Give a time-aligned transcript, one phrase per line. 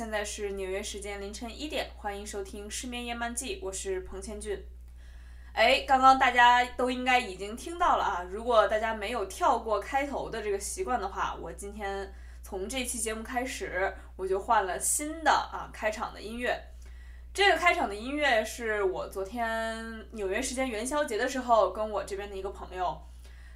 [0.00, 4.64] 现在是纽约时间凌晨一点，欢迎收听《失眠夜漫记》，我是彭千俊。
[5.52, 12.10] 哎，刚刚大家都应该已经听到了啊，如果大家没有跳过开头的这个习惯的话，我今天
[12.42, 16.58] 从这期节目开始，我就换了新的啊开场的音乐。
[17.34, 22.98] 这个开场的音乐是我昨天纽约时间元宵节的时候，跟我这边的一个朋友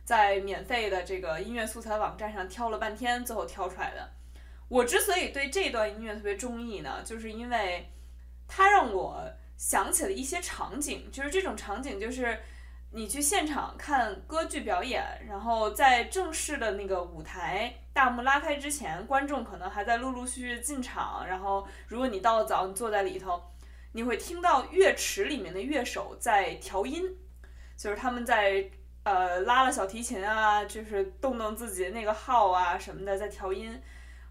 [0.04, 4.10] 在免费的这个音乐素材网站上挑了半天，最后挑出来的。
[4.68, 7.90] 我之所以对这段音乐特别中意呢，就是因为
[8.48, 9.22] 它让我
[9.56, 12.38] 想起了一些场景，就是这种场景就是
[12.90, 23.40] 你去现场看歌剧表演，然后在正式的那个舞台大幕拉开之前，观众可能还在陆陆续续进场，然后如果你到的早，你坐在里头，
[23.92, 27.04] 你会听到乐池里面的乐手在调音，
[27.76, 28.68] 就是他们在
[29.04, 33.80] 呃拉了小提琴啊，就是动动自己的那个号啊什么的在调音。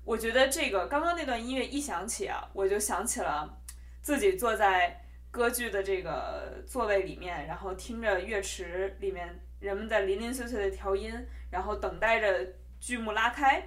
[0.05, 3.57] 我觉得这个刚刚那段音乐一响起啊，我就想起了
[4.01, 5.01] 自己坐在
[5.31, 11.13] 歌剧的这个座位里面，然后听着乐池里面人们在零零碎碎的调音，
[11.49, 12.45] 然后等待着
[12.81, 13.63] 剧目拉开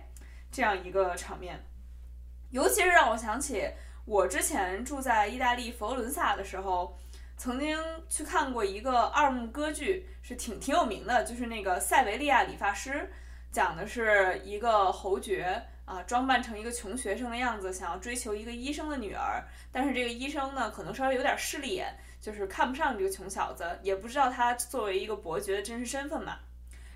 [0.52, 1.58] 这样一个场面。
[2.50, 3.68] 尤其是让我想起
[4.04, 6.98] 我之前住在意大利佛罗伦萨的时候，
[7.38, 7.78] 曾经
[8.10, 12.90] 去看过一个二幕歌剧，是挺挺有名的，就是那个《塞维利亚理发师》，
[13.50, 15.62] 讲的是一个侯爵。
[15.86, 26.40] 啊，装扮成一个穷学生的样子，想要追求一个医生的女儿，但是这个医生呢，可能稍微有点势利眼，就是看不上这个穷小子，也不知道他作为一个伯爵的真实身份嘛，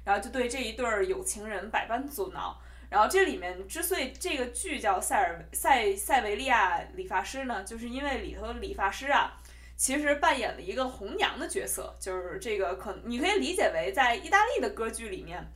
[0.05, 2.61] 然后就对这一对儿有情人百般阻挠。
[2.89, 9.41] 然后这里面之所以这个剧叫塞尔塞塞维利亚理发师呢，就是因为里头的理发师啊，
[9.77, 15.49] 其实扮演了一个红娘的角色，就是这个可你可以理解为在意大利的歌剧里面。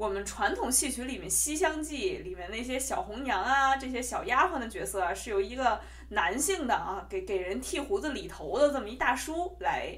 [0.00, 5.78] 我们传统戏曲里面《西厢记》里面那些小红娘啊，这些小丫鬟的角色啊，是由一个
[6.08, 9.94] 男性的啊，给给人剃胡子理头的这么一大叔来，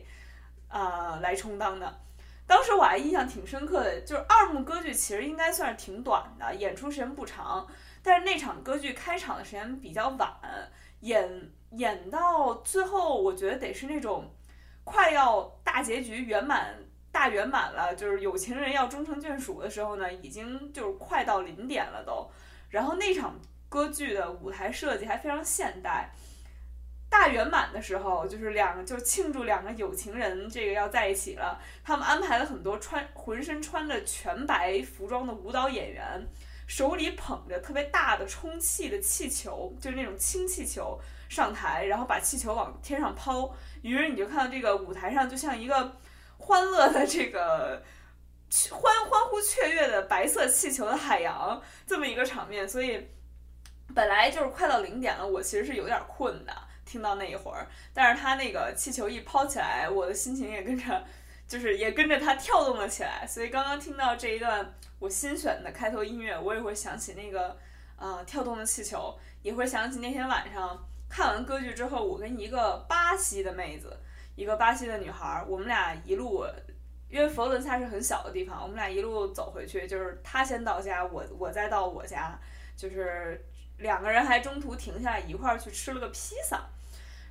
[0.67, 2.01] 啊，来充当的。
[2.49, 7.65] 当时我还印象挺深刻的，就是二幕歌剧其实应该算是挺短的，演出时间不长，
[8.03, 10.29] 但是那场歌剧开场的时间比较晚，
[11.03, 14.35] 演演到最后，我觉得得是那种
[14.83, 16.75] 快要大结局圆满。
[17.13, 22.29] 大圆满了，就是有情人要终成眷属的时候呢，已经就是快到零点了都。
[22.71, 26.11] 然后那场歌剧的舞台设计还非常现代。
[27.11, 31.61] 大圆满的时候，就是两个就庆祝两个有情人这个要在一起了。
[31.85, 36.27] 他们安排了很多穿浑身穿着全白服装的舞蹈演员，
[36.67, 40.99] 手里捧着特别大的充气的气球，就是那种氢气球
[41.29, 43.55] 上台，然后把气球往天上抛。
[43.83, 45.95] 于是你就看到这个舞台上就像一个。
[46.43, 47.81] 欢乐的这个
[48.71, 53.09] 欢欢呼雀跃的白色气球的海洋，这么一个场面，所以
[53.95, 56.53] 本来就是快到零点了，我其实是有点困的，
[56.85, 61.05] 听到那一会儿，但是他那个气球一抛起来，我的心情也跟着，
[61.47, 67.57] 就是也跟着他跳动了起来，所以刚刚听到这一段我新选的开头音乐，我也会想起那个
[67.97, 73.97] 呃跳动的气球，也会想起那天晚上看完歌剧之后，我跟一个巴西的妹子。
[74.35, 76.45] 一个巴西的女孩，我们俩一路，
[77.11, 82.39] 因为佛罗伦萨是很小的地方，我们俩一路走回去，就是她先到家，我我再到我家，
[82.75, 83.45] 就是
[83.77, 86.65] 两个人还中途停下来一块儿去吃了个披萨，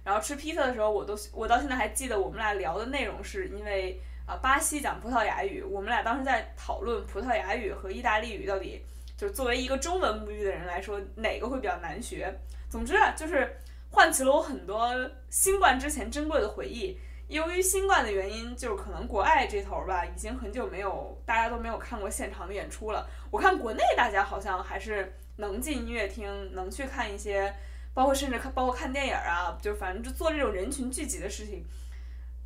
[0.03, 8.79] 然后吃披萨的时候，我都我到现在还记得我们俩聊的内容，是因为啊巴西讲葡萄牙语，我们俩当时在讨论葡萄牙语和意大利语到底，
[9.17, 12.31] 就是作为一个中文母语的人来说，哪个会比较难学。
[12.69, 13.57] 总之啊，就是。
[13.91, 14.90] 唤起了我很多
[15.29, 16.97] 新冠之前珍贵的回忆。
[17.28, 23.07] 由于新冠的原因，就是可能国外这头吧，已经很久没有大家都没有看过现场的演出了。
[23.29, 27.53] 我看国内大家好像还是能进音乐厅，能去看一些，
[27.93, 31.66] 包括甚至看包括看电影啊，就反正就做这种人群聚集的事情。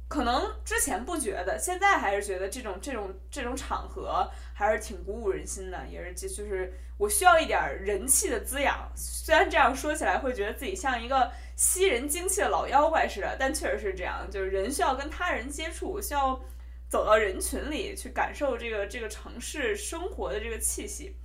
[0.07, 8.87] 可能之前不觉得，现在还是觉得这种这种这种场合还是挺鼓舞人心的，也是就就是我需要一点人气的滋养。
[8.95, 16.39] 虽然这样说起来会觉得自己像一个吸人精气的老妖怪似的，但确实是这样，就是人需要跟他人接触，需要
[16.87, 21.15] 走到人群里去感受这个这个城市生活的这个气息。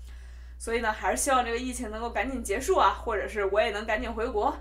[0.59, 4.57] 所以呢，还是希望这个疫情能够赶紧结束啊，或者是我也能赶紧回国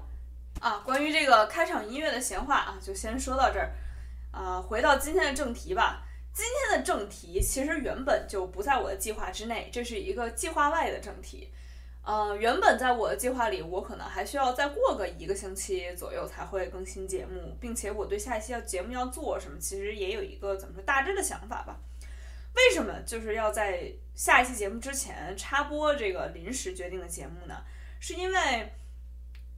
[0.60, 0.80] 啊。
[0.86, 3.72] 关于这个开场音乐的闲话啊，就先说到这儿。
[4.32, 6.06] 啊，回到今天的正题吧。
[6.32, 11.52] 今天的正题其实原本就不在我的计划之内，这是一个计划外的正题。
[12.02, 21.78] 呃，原本在我的计划里，我可能还需要再过个一个星期左右才会更新节目，并且我对下一期要节目要做什么，其实也有一个怎么说大致的想法吧。
[22.56, 27.56] 为什么就是要在下一期节目之前插播这个临时决定的节目呢？
[28.00, 28.72] 是因为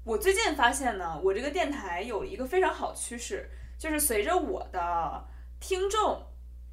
[0.03, 3.49] 我最近发现呢，我这个电台有一个非常好趋势，
[3.81, 5.25] 就是随着我的
[5.59, 6.21] 听众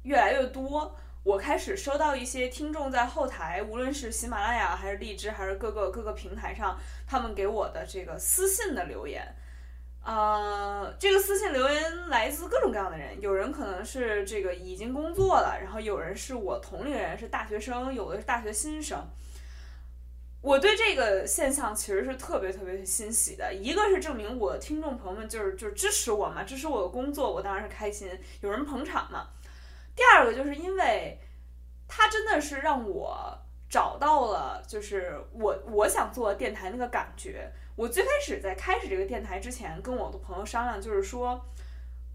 [0.03, 6.77] 越来越多，我开始收到一些听众在后台，无论是喜马拉雅还是荔枝还是各个各个平台上，
[7.07, 9.27] 他们给我的这个私信的留言。
[10.05, 19.03] 呃，这个私信留言来自各种各样的人，有人可能是这个已经工作了，然后有人是我同龄人，是大学生，有的是大学新生。
[20.41, 28.09] 我对这个现象其实是特别特别欣喜的，一个是证明我听众朋友们就是就是支持我嘛，支持我的工作，我当然是开心，
[28.41, 29.27] 有人捧场嘛。
[29.95, 31.19] 第二个就是因为
[31.87, 33.37] 他真的是让我
[33.69, 37.51] 找到了，就是我我想做电台那个感觉。
[37.75, 41.45] 我最开始在开始这个电台之前，跟我的朋友商量，就是说，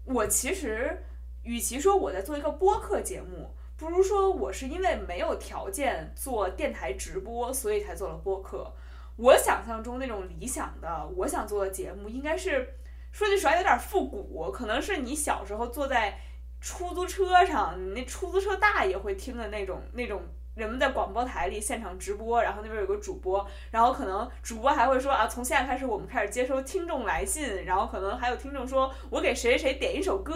[0.03, 0.97] 我其实
[1.43, 8.73] 与其说我在做一个播客节目，不如说我是因为没有条件做电台直播，所以才做了播客。
[9.17, 12.75] 我想象中那种理想的我想做的节目，应该是
[13.11, 16.17] 说句实话有点复古，可能是你小时候坐在
[16.61, 20.21] 出租车上，你那出租车大爷会听的那种那种。
[20.55, 30.33] 人们在广播台里现场直播，然后那边有个主播，然后可能主播还会说啊，从现在开始我们开始接收听众来信，然后可能还有听众说我给谁谁谁点一首歌。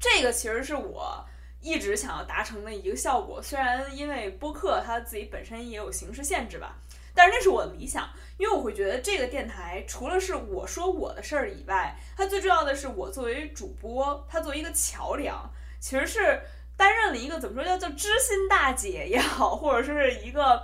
[0.00, 1.24] 这个其实是我
[1.66, 6.76] 一直想要达成的一个效果，虽然因为播客它自己本身也有形式限制吧，
[7.14, 8.08] 但是那是我的理想，
[8.38, 16.40] 因为我会觉得这个电台除了是我说我的事儿以外，它最重要的是我作为主播，它作为一个桥梁，其实是。
[16.78, 20.62] 担任了一个怎么说叫做知心大姐也好，或者是一个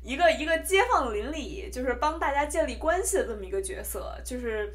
[0.00, 4.16] 一个一个街坊邻里，就是帮大家建立关系的这么一个角色。
[4.24, 4.72] 就是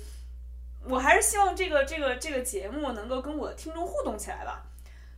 [0.84, 4.66] 我还是希望这个这个这个节目能够跟我的听众互动起来吧。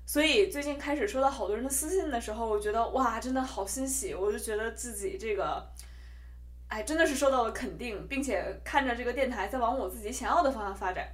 [0.08, 4.16] 所以最近开始收到好多人的私信的时候，我觉得哇，真的好欣喜！
[4.16, 5.70] 我就觉得自己这个，
[6.70, 11.06] 哎，真的是受到了肯定，并且看着这个电台在往我自己想要的方向发展。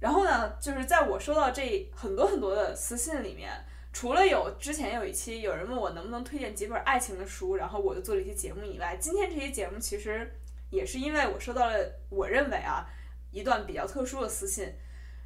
[0.00, 3.52] 然后呢，就是在我收到这很多很多的私信里面，
[3.92, 10.28] 除了有之前有一期有人问我能不能推荐几本爱情的书，然后我就做了一期节目以外，今天这期节目其实
[10.68, 11.76] 也是因为我收到了
[12.10, 12.84] 我认为啊
[13.30, 14.74] 一段比较特殊的私信。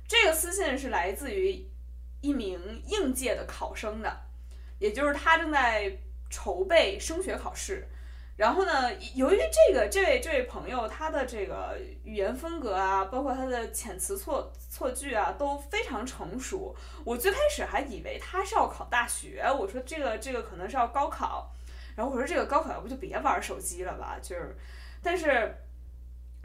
[0.06, 1.67] 这个私信是来自于
[2.20, 4.20] 一名应届的考生的，
[4.78, 5.98] 也就是他正在
[6.30, 7.86] 筹备升学考试。
[8.36, 16.74] 然后呢，由于这个这位这位朋友他的这个语言风格啊，包括他的遣词错错句啊，都非常成熟。
[17.04, 21.50] 我最开始还以为他是要考大学，我说这个这个可能是要高考。
[21.96, 24.56] 然后我说这个高考要不就别玩手机了吧，就是。
[25.02, 25.56] 但是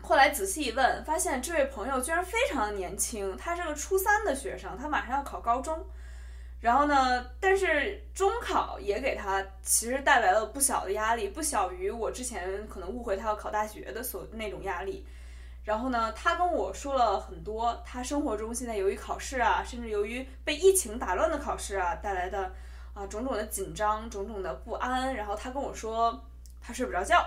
[0.03, 5.83] 后来仔细一问，发现这位朋友居然非常的年轻，他是个初三的学生，他马上要考高中。
[6.59, 7.25] 然后呢？
[7.41, 15.05] 但是中考也给他其实带来了不小的压力，不小于我之前可能误会他要考大学的所那种压力。
[15.65, 22.49] 然后呢，他跟我说了很多他生活中现在由于考试啊，甚至由于被疫情打乱的考试啊带来的
[22.93, 25.13] 啊种种的紧张、种种的不安。
[25.15, 26.17] 然后他跟我说
[26.61, 27.25] 他睡不着觉，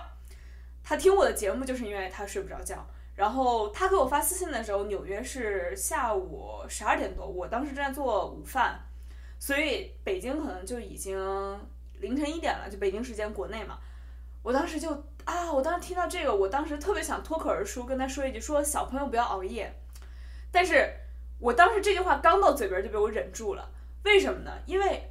[0.88, 2.86] 他听我的节目就是因为他睡不着觉。
[3.16, 8.78] 然后他给我发私信的时候，纽约是下午十二点多，我当时正在做午饭。
[9.40, 11.18] 所以北京可能就已经
[11.98, 13.78] 凌晨一点了，就北京时间国内嘛。
[14.44, 14.90] 我当时就
[15.24, 19.74] 啊，我当时听到这个，我当时特别想脱口而出跟他说一句，说小朋友不要熬夜。
[20.52, 20.88] 但是
[21.40, 23.68] 我当时这句话刚到嘴边就被我忍住了，
[24.04, 24.52] 为什么呢？
[24.66, 25.10] 因为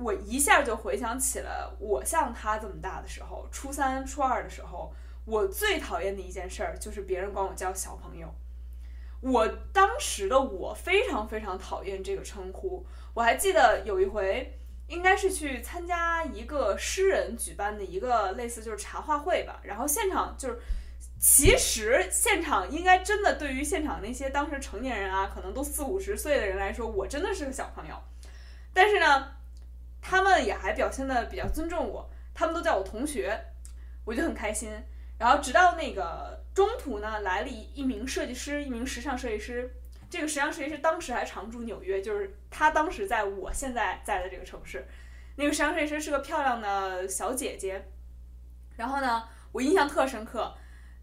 [0.00, 4.92] 我一下就回想起了我像他这么大的时候，初三、初二的时候，
[5.26, 8.32] 我最讨厌的一件事儿就是别人管我叫小朋友。
[9.20, 12.86] 我当时的我非常非常讨厌这个称呼。
[13.12, 19.60] 我还记得有一回，应该是去参加一个诗人举办的一个类似就是茶话会吧。
[19.62, 20.58] 然后现场就是，
[21.18, 27.94] 其实现场应该真的对于现场那些当时成年人啊，可能都四五十岁的人来说，我真的是个小朋友。
[28.72, 29.32] 但是呢，
[30.00, 33.38] 他们也还表现的比较尊重我，他们都叫我同学，
[34.04, 34.70] 我就很开心。
[35.18, 39.70] 然后直到那个中途呢，来了一一名设计师，一名时尚设计师。
[40.08, 44.84] 这个时尚设计师当时还常驻纽约，就是他当时在我现在在的这个城市。
[45.36, 47.80] 那个时尚设计师是个漂亮的小姐姐。
[48.76, 50.52] 然后呢，我印象特深刻。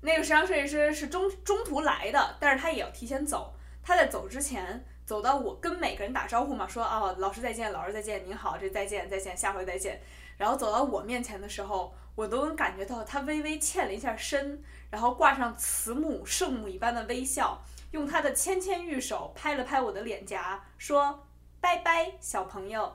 [0.01, 3.55] 那个时尚设计师是中中途来的，但是他也要提前走。
[3.81, 9.99] 他在走之前，走到我跟每个人打招呼嘛，说啊，老师再见，老师再见，您好，这再见再见，下回再见。
[10.37, 11.91] 然后走到我面前的时候。
[12.17, 14.59] 我都能感觉到他微微欠了一下身，
[14.89, 21.27] 然后挂上慈母圣母一般的微笑，用他的纤纤玉手拍了拍我的脸颊，说
[21.61, 22.91] ：“拜拜，小朋友。”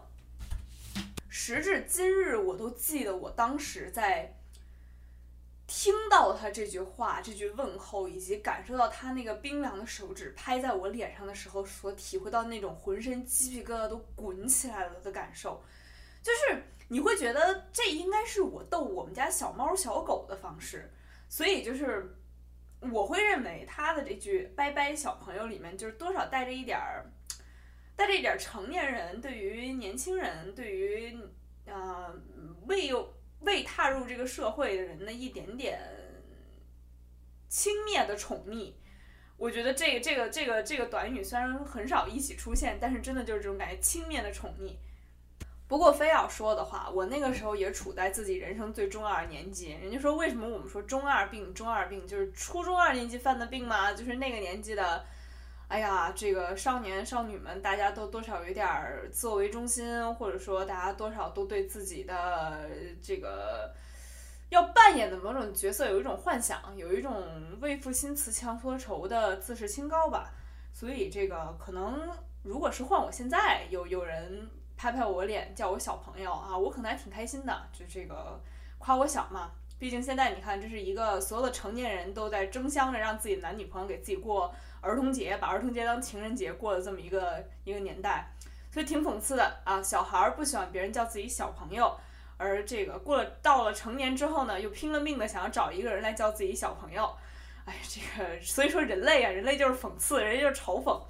[1.31, 4.35] 时至今日，我都记得我当时在
[5.75, 15.64] 听到他这句话、这句问候，以及感受到他那个冰凉的手指拍在我脸上的时候，所体会到那种浑身鸡皮疙瘩都滚起来了的感受，
[16.23, 20.93] 就是你会觉得这应该是我逗我们家小猫小狗的方式，
[21.31, 22.19] 所以就是
[22.93, 27.11] 我会认为他的这句“拜拜小朋友”里面，就是多少带着一点儿，
[27.97, 31.19] 带着一点成年人对于年轻人，对于。
[33.93, 35.79] 入这个社会的人的一点点
[37.49, 38.73] 轻蔑的宠溺，
[39.37, 44.77] 我觉得这个这个这个这个短语虽然很少一起出现，但是真的就是这种感觉，轻蔑的宠溺。
[45.69, 49.73] 不过非要说的话，我那个时候也处在自己人生最中二年纪。
[49.73, 51.55] 人家说为什么我们说中二病？
[51.55, 53.93] 中二病就是初中二年级犯的病吗？
[53.93, 55.05] 就是那个年纪的。
[55.73, 62.69] 哎呀，这个少年少女们，大家都多少有点儿自我为中心，或者说大家多少都对自己的
[63.00, 63.73] 这个
[64.50, 67.25] 要扮演的某种角色有一种幻想，有一种
[67.62, 70.31] 为赋新词强说愁的自视清高吧。
[70.75, 72.07] 所以这个可能，
[72.43, 78.38] 如果是换我现在，有有人拍拍我脸叫我小朋友啊，我可能还挺开心的，就这个
[78.76, 79.50] 夸我小嘛。
[79.79, 84.55] 毕竟现在你看，这是一个所有的成年人都在争相着让自己男女朋友给自己过。
[84.83, 88.29] 儿童节把儿童节当情人节过的这么一个一个年代，
[88.71, 89.83] 所以挺讽刺的啊！
[89.83, 91.97] 小孩儿不喜欢别人叫自己小朋友，
[92.37, 97.09] 而这个过了到了成年之后呢，又拼了命的想要找一个人来叫自己小朋友。
[97.65, 101.01] 哎，这个所以说人类啊，人类就是讽刺，人就是嘲讽。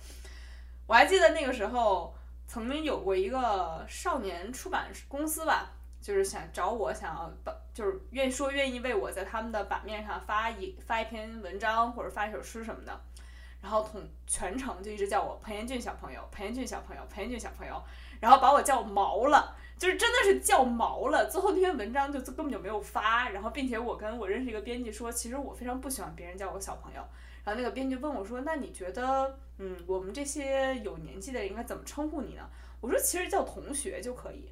[0.87, 2.15] 我还记得那个时候
[2.47, 5.71] 曾经有过一个少年出版公司吧，
[6.03, 13.01] 就是想找我，想要把就是愿说愿意为我在他们的版面上发一发一篇文章或者发一首诗什么的。
[13.63, 17.81] 然后同全程就一直叫我彭彦俊小朋友，彭彦俊小朋友，彭彦俊小朋友，
[18.21, 21.31] 然后把我叫毛了，就是真的是叫毛了。
[21.31, 27.01] 最后那篇文章就根本就没有发，然后并且我跟我认识一个编辑说，其实我非常不喜欢别人叫我小朋友。
[27.45, 32.43] 然后那个编辑问我说，那你觉得，嗯，我们这些有年纪的人应该怎么称呼你呢？
[32.81, 34.51] 我说其实叫同学就可以。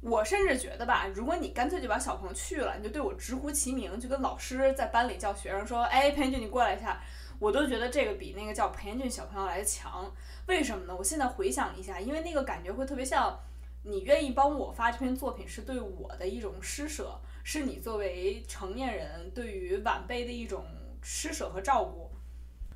[0.00, 7.00] 我甚至觉得吧，如果你干脆就把小朋友去了，你就对我直呼其名，就跟老师在班里叫学生说，哎，彭彦俊你过来一下。
[7.44, 10.10] 我都觉得这个比那个叫裴彦俊小朋友来的强，
[10.46, 10.96] 为什么呢？
[10.96, 13.38] 我现在回想一下，因为那个感觉会特别像，
[13.82, 20.64] 你愿意帮我发这篇作品是对我的一种施舍，是你作为成年人对于晚辈的一种
[21.02, 22.10] 施舍和照顾。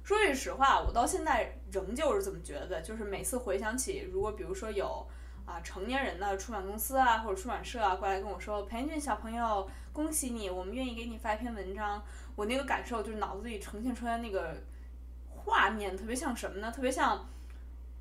[0.05, 5.09] 说句实话，我到现在仍旧是这么觉得，就是每次回想起，如果比如说有
[5.47, 12.05] 啊成年人的出版公司啊或者出版社啊过来跟我说，裴俊小朋友，恭喜你，我们愿意给你发一篇文章。
[12.39, 14.55] 我那个感受就是脑子里呈现出来那个
[15.29, 16.71] 画面，特别像什么呢？
[16.71, 17.29] 特别像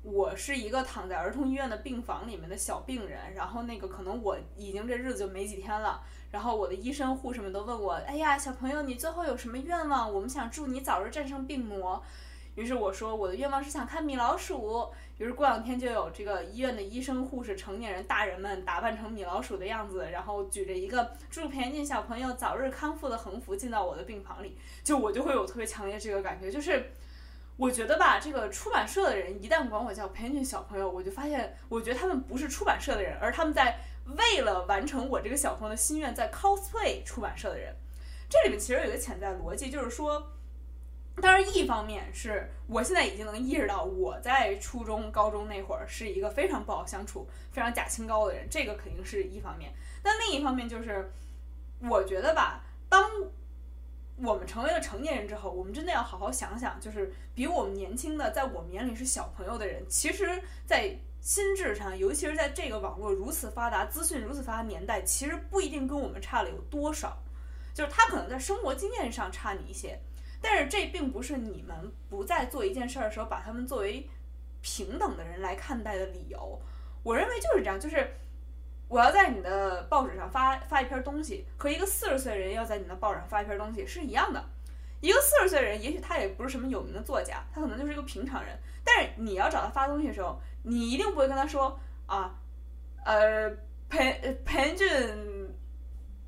[0.04, 10.14] 我是一个躺在儿童医院的病房里面的小病人，然后那个可能我已经这日子就没几天了，然后我的医生护士们都问我：“哎呀，小朋友，你最后有什么愿望？
[10.14, 12.00] 我们想祝你早日战胜病魔。”
[12.54, 14.88] 于是我说：“我的愿望是想看米老鼠。”
[15.18, 24.56] 比如过两天就有这个医院的医生、护士、成年人、大人们打扮成米老鼠的样子，然后举着一个祝裴俊小朋友早日康复的横幅进到我的病房里。
[24.84, 26.92] 就我就会有特别强烈这个感觉，就是
[27.56, 33.80] 我觉得吧，这个出版社的人一旦管我叫裴俊小朋友，我就发现，我觉得他们不是出版社的人，而他们在
[34.16, 37.74] 为了完成我这个小朋友的心愿，在 cosplay 出版社的人。
[38.30, 40.30] 这里面其实有一个潜在逻辑，就是说。
[41.20, 49.72] 当然，一方面是我现在已经能意识到，我在初中、高中那会儿是一个非常不好相处、非常假清高的人，这个肯定是一方面。
[50.02, 51.10] 但另一方面就是，
[51.80, 53.10] 我觉得吧，当
[54.20, 67.18] 我们成为了成年人之后，我们真的要好好想想，就是比我们年轻的，在我们眼里是小朋友的人，其实，在心智上，尤其是在这个网络如此发达、资讯如此发达年代，其实不一定跟我们差了有多少，
[67.74, 70.00] 就是他可能在生活经验上差你一些。
[70.40, 74.08] 但是这并不是你们不再做一件事儿的时候，把他们作为
[74.60, 76.60] 平等的人来看待的理由。
[77.02, 78.08] 我认为就是这样，就是
[78.86, 84.44] 我要在你的报纸上发发一篇东西，和一个四十岁的人要在你的报纸上发一篇东西是一样的。
[85.00, 88.56] 一个四十岁的人，也许他也不是什么有名的作家，他可能就是一个平常人。
[88.84, 92.34] 但是你要找他发东西的时候，你一定不会跟他说啊，
[93.04, 93.50] 呃，
[93.88, 94.88] 裴裴俊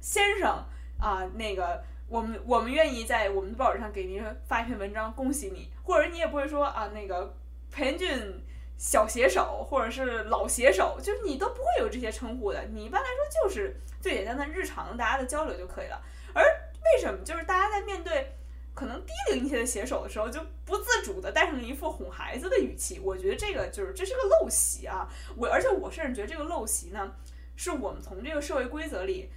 [0.00, 0.64] 先生
[0.98, 1.82] 啊，那个。
[2.10, 5.70] 我们我们愿意在我们的报纸上给您发一篇文章，恭喜你。
[5.84, 7.32] 或者你也不会说啊，那个
[7.70, 8.42] 裴元俊
[8.76, 12.60] 小写手，或者是老写手，就是你都不会有这些称呼的。
[12.72, 16.02] 你一般来说就是最简单的日常大家的交流就可以了。
[16.34, 18.32] 而为什么就是大家在面对
[18.74, 22.98] 可能低龄一些的写手的时候，就不自主的带上了一副哄孩子的语气？
[22.98, 25.08] 我觉得这个就是这是个陋习啊。
[25.36, 27.12] 我而且我甚至觉得这个陋习呢，
[27.54, 29.30] 是我们从这个社会规则里。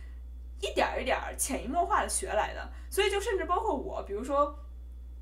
[0.64, 2.72] 一点儿一点儿潜移默化的学来的。
[2.90, 4.58] 所以就甚至包括我，比如说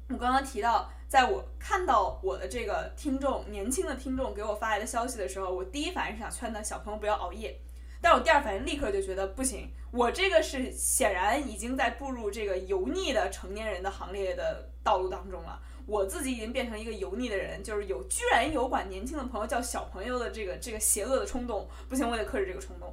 [0.10, 7.60] 我刚刚提到，在我看到我的这个听众年轻的听众给我发来的消息的时候，我第一反应是想劝他小朋友不要熬夜。
[8.04, 15.62] 但我第二反应立刻就觉得不行，我这个是显然已经在步入这个油腻的成年人的行列的道路当中了。
[15.86, 22.92] 我自己已经变成一个油腻的人，就是有居然有管年轻的朋友叫小朋友的这个这个邪恶的冲动，不行，我得克制这个冲动。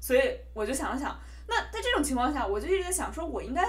[0.00, 0.20] 所以
[0.54, 3.62] 我就想了想，那在这种情况下，我就一直在想，说我应该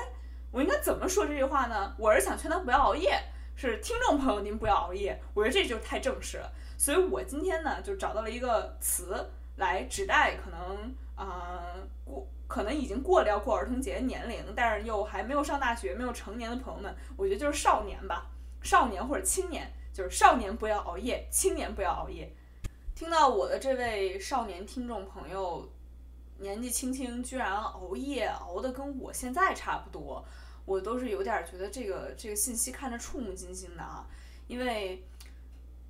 [0.51, 1.95] 我应该怎么说这句话呢？
[1.97, 3.17] 我是想劝他不要熬夜，
[3.55, 6.51] 是听众朋友您不要熬夜，我觉得这就太正式了。
[6.77, 9.29] 所以我今天呢就找到了一个词。
[9.57, 11.73] 来指代可能啊
[12.05, 18.27] 过可能已经过了要过儿童节年龄，但是又还没有上大学、没有成年的朋友们，我觉得就是少年吧，
[18.61, 22.31] 少年或者青年，就是少年不要熬夜，青年不要熬夜。
[22.93, 25.67] 听到我的这位少年听众朋友
[26.39, 30.23] 年纪轻轻居然熬夜熬得跟我现在差不多，
[30.65, 34.05] 我都是有点觉得这个这个信息看着触目惊心的啊，
[34.47, 35.03] 因为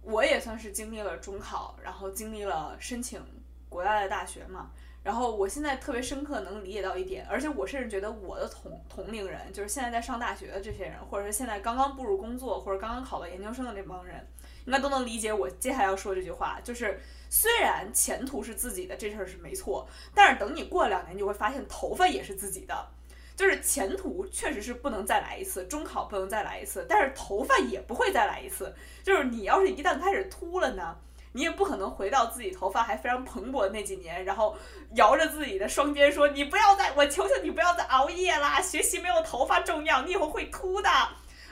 [0.01, 3.21] 我也算是经历了中考，然后经历了申请。
[3.69, 4.71] 国外的大学嘛，
[5.03, 14.25] 然后我现在特别深刻能理解到一点，而且我甚至觉得我的同同龄人，就是现在在上大学的这些人，或者是现在刚刚步入工作或者刚刚考了研究生的那帮人，
[14.65, 16.61] 应该都能理解我接下来要说这句话。
[16.63, 16.97] 就是
[17.29, 22.87] 虽然前途是自己的这事儿是没错，但是等你过两年就会发现头发也是自己的，
[23.35, 28.73] 就是前途确实是不能再来一次，中考不能再来一次，但是头发也不会再来一次。
[29.03, 30.97] 就是你要是一旦开始秃了呢？
[31.33, 34.57] 你也不可能回到自己头发还非常蓬勃的那几年，然后
[34.95, 40.89] 摇着自己的双肩说：“你不要再，我求求你不要再熬夜啦，学习没有头发重要，你以后会秃的。”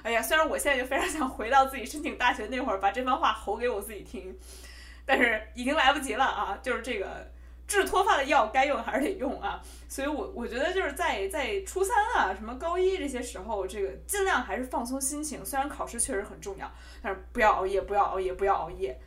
[0.01, 4.35] 哎呀，虽然我现在就非常想回到自己申请大学那会儿，把这番话吼给我自己听，
[5.05, 6.59] 但是已经来不及了啊！
[6.63, 7.31] 就是这个
[7.68, 19.00] 治脱发的药该用还是得用啊，所以我我觉得就是在在初三啊，什么高一这些时候，这个尽量还是放松心情，虽然考试确实很重要，但是不要熬夜，不要熬夜，不要熬夜。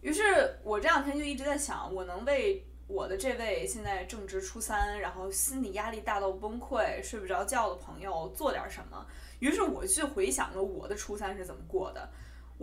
[0.00, 9.06] 于是我这两天就一直在想，我能为我的这位现在正值初三，然后心理压力大到崩溃、睡不着觉的朋友做点什么。
[9.38, 12.08] 于是我去回想了我的初三是怎么过的。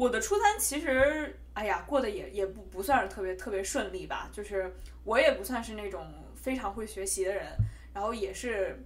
[0.01, 4.27] 我的初三其实，哎呀，过得也也不不算是特别特别顺利吧。
[4.31, 7.55] 就是我也不算是那种非常会学习的人，
[7.93, 8.83] 然后也是，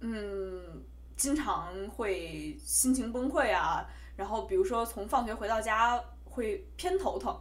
[0.00, 0.82] 嗯，
[1.14, 3.86] 经常会心情崩溃啊。
[4.16, 7.38] 然后比如说从放学回到家会偏头疼。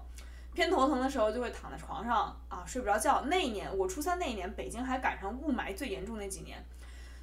[0.54, 3.22] 偏头疼的时候就会躺在床上啊，睡不着觉。
[3.28, 6.62] 那一年我初三那一年，北京还赶上雾霾最严重那几年，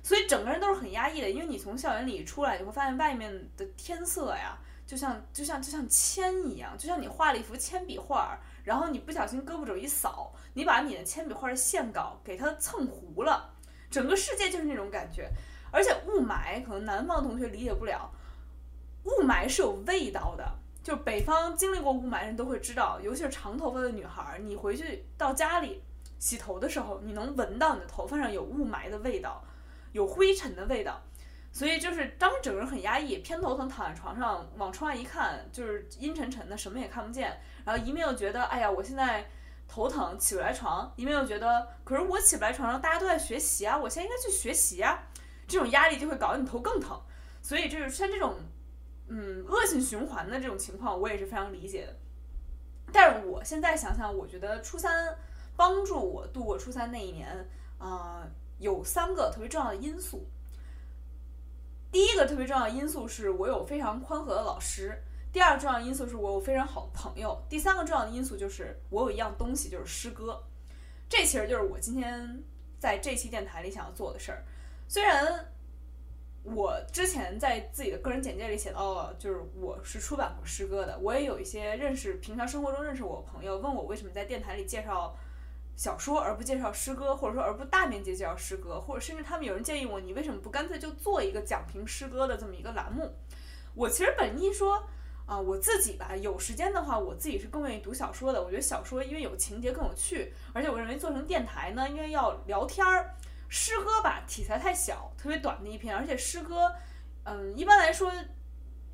[0.02, 1.28] 所以整个人都是很压抑的。
[1.28, 4.56] 因为你从校园里出来，你会发现外面的天色呀，
[4.92, 13.54] 就像就像就像铅一样，就像你画了一幅铅笔画，然后你不小心胳膊肘一扫，你把你的铅笔画的线稿给它蹭糊了，
[13.90, 15.30] 整个世界就是那种感觉。
[15.70, 18.12] 而且雾霾，可能南方同学理解不了，
[19.04, 20.46] 雾霾是有味道的。
[20.82, 25.82] 就北方经历过雾霾人都会知道，尤其是长头发的女孩，你回去到家里
[26.18, 29.42] 洗头的时候，你能闻到你的头发上有雾霾的味道，
[29.92, 31.00] 有灰尘的味道。
[31.52, 37.38] 所以就是当整个人很压抑，偏头疼，躺在床上往窗外一看，就是阴沉沉的，什么也看不见。
[37.64, 39.24] 然后一面又觉得，哎呀，我现在
[39.68, 45.06] 头疼，起不来床；一面又觉得，可是我起不来床上，大家都在学习啊，我现在应该去学习啊。
[45.46, 47.00] 这种压力就会搞得你头更疼。
[47.42, 48.34] 所以就是像这种。
[49.08, 51.94] 嗯，恶性循环的这种情况，我也是非常理解的。
[52.90, 55.14] 但是我现在想想，我觉得初三
[55.54, 57.28] 帮助我度过初三那一年，
[57.76, 58.26] 啊，
[58.58, 60.24] 有三个特别重要的因素。
[61.92, 64.90] 第一个特别重要的因素是我有非常宽和的老师；
[65.32, 70.42] 第二个重要因素是我有非常好的朋友；第三个重要的因素就是我有一样东西，就是诗歌。
[71.08, 72.42] 这其实就是我今天
[72.80, 74.42] 在这期电台里想要做的事儿。
[74.88, 75.46] 虽然。
[76.44, 80.98] 我之前在自己的个人简介里写到了，就是我是出版过诗歌的。
[80.98, 85.16] 我也有一些认识，平常生活中认识我朋友问我为什么在电台里介绍
[85.76, 93.10] 小说而不介绍诗歌，或者说而不大面积介绍诗歌，或者甚至他们有人建议我，你为什么不干脆就做一个讲评诗歌的这么一个栏目？
[93.74, 94.82] 我其实本意说
[95.26, 98.42] 啊，我自己吧，有时间的话，我自己是更愿意读小说的。
[98.42, 103.14] 我觉得小说因为有情节更有趣，而且我认为做成电台呢，因为要聊天儿。
[103.54, 106.72] 诗歌吧，题材太小，特别短的一篇，而且诗歌，
[107.24, 108.10] 嗯，一般来说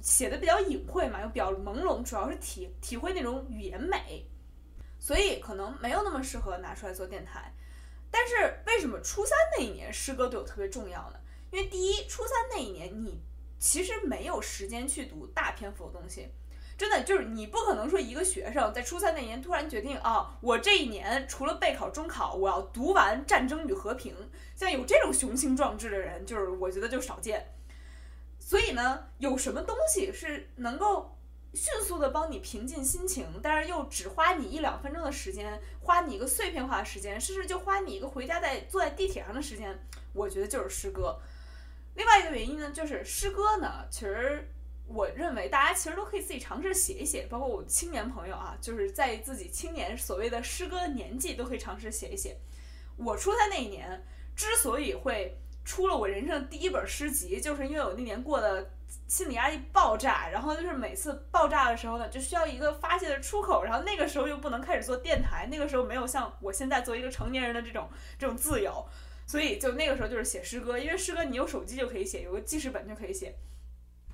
[0.00, 4.28] 写的比较隐晦嘛，又比较朦胧，主要是体体会那种语言美，
[5.08, 7.50] 所以可能没有那么适合拿出来做电台。
[8.10, 11.18] 但是为什么初三那一年诗歌对我特别重要呢？
[11.50, 13.22] 因为第一，初三那一年你
[13.58, 16.28] 其实没有时间去读大篇幅的东西，
[16.76, 24.12] 真的就是你不可能说一个学生在初三那年突然决定啊，我这一年除了备考、中考，我要读完《战争与和平》。
[24.54, 27.54] 像有这种雄心壮志的人，就是我觉得就少见。
[28.38, 31.17] 所以呢，有什么东西是能够
[31.58, 39.76] 迅速的帮你平静心情，但是又只花你一两分钟的时间，花你一个碎片化的时间，甚至就花你一个回家在坐在地铁上的时间，
[40.12, 41.18] 我觉得就是诗歌。
[41.96, 44.48] 另外一个原因呢，就是诗歌呢，其实
[44.86, 52.36] 我认为大家其实都可以自己尝试写一写，包括我青年朋友啊，就是在自己青年所谓的诗歌年纪，都可以尝试写一写。
[52.96, 58.70] 我初三那一年之所以会出了我人生第一本诗集，就是因为我那年过的
[59.06, 68.86] 心理压力爆炸，然后就是每次爆炸的时候呢，就需要一个发泄的出口，然后那个时候又不能开始做电台，那个时候没有像我现在做一个成年人的这种这种自由。
[69.26, 73.34] 所以就那个时候就是写诗歌，因为诗歌你有手机就可以写，有个记事本就可以写。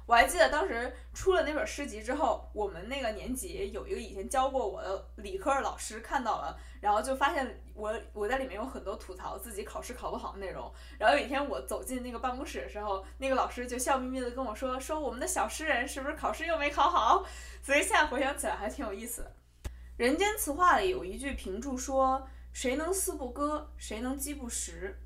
[0.07, 10.71] 我还记得当时出了那本诗集之后，我们那个年级有一个以前教过我的理科老师看到了，然后就发现我我在里面有很多吐槽自己考试考不好的内容。
[10.99, 17.25] 然后有一天我走进那个办公室的时候，那个老师就笑眯眯的跟我说：“说我们的小诗人是不是考试又没考好？”
[17.65, 19.27] 所以现在回想起来还挺有意思。
[19.97, 23.71] 《人间词话》里有一句评注说：“谁能思不歌？
[23.79, 24.99] 谁能饥不食？”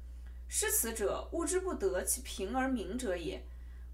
[0.50, 3.44] 诗词者，物之不得其平而明者也。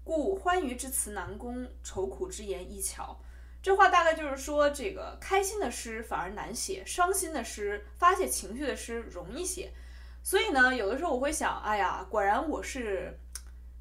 [0.05, 3.19] 故欢愉之词难攻，愁苦之言易巧。
[3.61, 9.73] 这话大概就是说，这个开心的诗反而难写，伤心的诗、发泄情绪的诗容易写。
[10.21, 13.19] 所以呢，有的时候我会想，哎呀，果然我是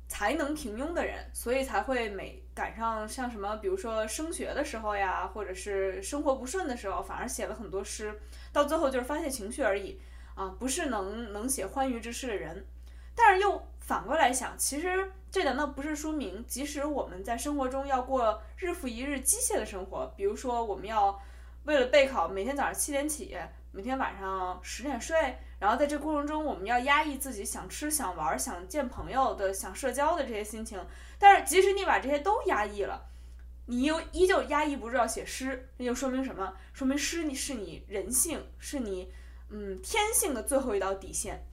[0.09, 8.19] 才能平庸的人，所以才会每赶上像什么，比如说升学的时候呀，或者是生活不顺的时候，反而写了很多诗，
[8.51, 10.01] 到最后就是发泄情绪而已。
[10.35, 12.67] 啊，不是能能写欢愉之诗的人，
[13.15, 21.21] 但是又反过来想，其实这难道不是说明，即使我们在生活中要过日复一日机械的生活，比如说我们要
[21.65, 23.37] 为了备考，每天早上七点起，
[23.73, 30.83] 每天晚上十点睡，然后在这过程中，我们要压抑自己想吃、想玩、想见朋友的、想社交的这些心情，
[31.19, 33.05] 但是即使你把这些都压抑了，
[33.67, 36.55] 你又依旧压抑不住要写诗，那就说明什么？
[36.73, 39.13] 说明诗你是你人性，是你。
[39.51, 41.45] 嗯，天性的最后一道底线。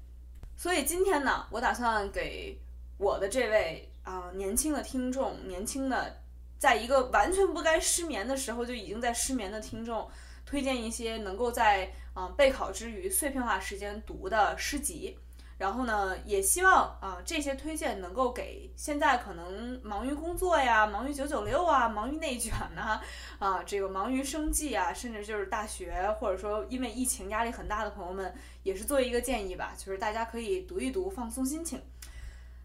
[0.62, 2.56] 所以今天呢，我打算给
[3.00, 6.22] 我的这位啊年轻的听众，年轻的，
[6.60, 10.08] 在一个完全不该失眠的时候就已经在失眠的听众，
[10.46, 15.18] 推荐一些能够在啊备考之余碎片化时间读的诗集。
[15.62, 23.00] 然后呢，也希望啊这些推荐能够给现在可能忙于工作呀、忙于九九六啊、忙于内卷呐、
[23.38, 31.80] 啊这个忙于生计啊，甚至就是大学或者说因为疫情压力很大的朋友们，也是做一个建议吧，就是大家可以读一读，放松心情。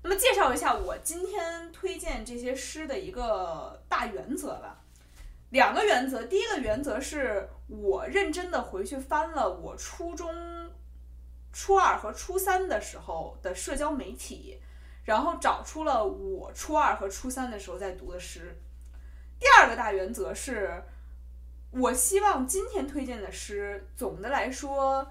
[0.02, 4.80] 那么介绍一下我今天推荐这些诗的一个大原则吧，
[5.50, 10.55] 两个原则，第一个原则是我认真的回去翻了我初中。
[11.56, 14.60] 初二和初三的时候的社交媒体，
[15.04, 18.54] 然后找出了我初二和初三的时候在读的诗。
[19.40, 20.84] 第二个大原则是，
[21.70, 25.10] 我希望今天推荐的诗，总的来说，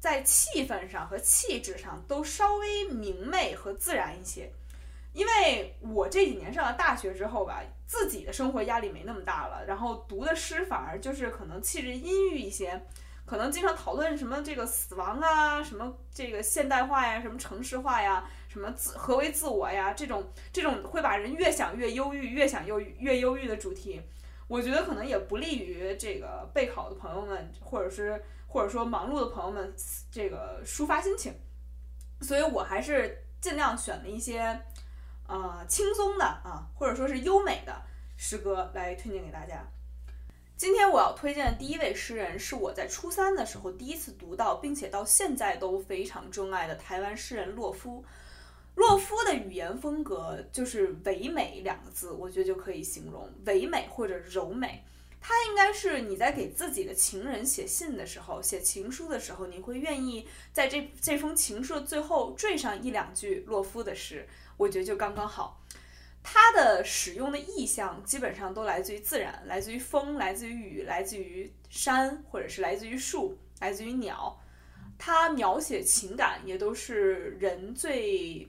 [0.00, 4.52] 在气氛上和气质上都稍微明媚和自然一些。
[5.12, 12.84] 因为我这几年上了大学之后吧，自己的生活压力没那么大了，然后读的诗反而就是可能气质阴郁一些。
[13.26, 24.00] 可能经常讨论什么这个死亡啊，什么这个现代化呀，什么城市化呀，什么自何为自我呀，这种这种会把人越想越忧郁，越想又越忧郁的主题，
[24.46, 29.74] 我觉得可能也不利于这个备考的朋友们，或者是或者说忙碌的朋友们
[30.08, 31.34] 这个抒发心情，
[32.20, 34.60] 所以我还是尽量选了一些
[35.26, 37.82] 呃轻松的啊，或者说是优美的
[38.16, 39.68] 诗歌来推荐给大家。
[40.56, 48.02] 今天我要推荐的第一位诗人是我在初三的时候第一次读到，并且到现在都非常钟爱的台湾诗人洛夫。
[48.74, 54.82] 洛夫的语言风格就是唯美两个字，我觉得就可以形容唯美或者柔美。
[55.20, 65.60] 他应该是你在给自己的情人写信的时候，写情书的时候，你会愿意在这这封情书的最后缀上一两句洛夫的诗，我觉得就刚刚好。
[66.28, 74.36] 它的使用的意象基本上都来自于自然，来自于风，来自于雨，来自于山，或者是来自于树，来自于鸟。
[74.98, 78.44] 它描写情感也都是人最，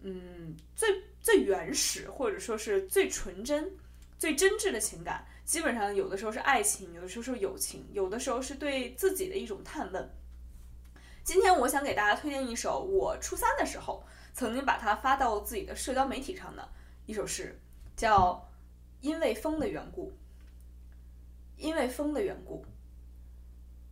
[0.00, 0.88] 嗯，最
[1.20, 3.70] 最原始，或者说是最纯真、
[4.18, 5.22] 最真挚的情感。
[5.44, 10.10] 基本上有的时候是爱情，有的时候是友情，有的时候是对自己的一种探问。
[11.22, 16.66] 今天我想给大家推荐一首我初三的时候曾经把它发到自己的社交媒体上的。
[17.08, 17.58] 一首诗，
[17.96, 18.34] 叫
[19.00, 20.10] 《因为风的缘故》。
[21.56, 22.66] 因为风的缘故。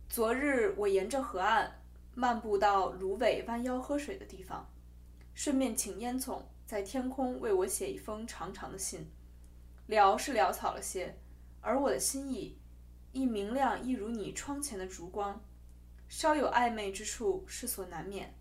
[0.07, 1.81] 昨日我沿着河岸
[2.13, 4.69] 漫步到芦苇弯腰喝水的地方，
[5.33, 9.09] 顺便请烟囱在天空为我写一封长长的信。
[9.87, 11.17] 潦是潦草了些，
[11.59, 12.59] 而我的心意
[13.13, 15.43] 亦明亮，一如你窗前的烛光，
[16.07, 18.35] 稍有暧昧之处是所难免，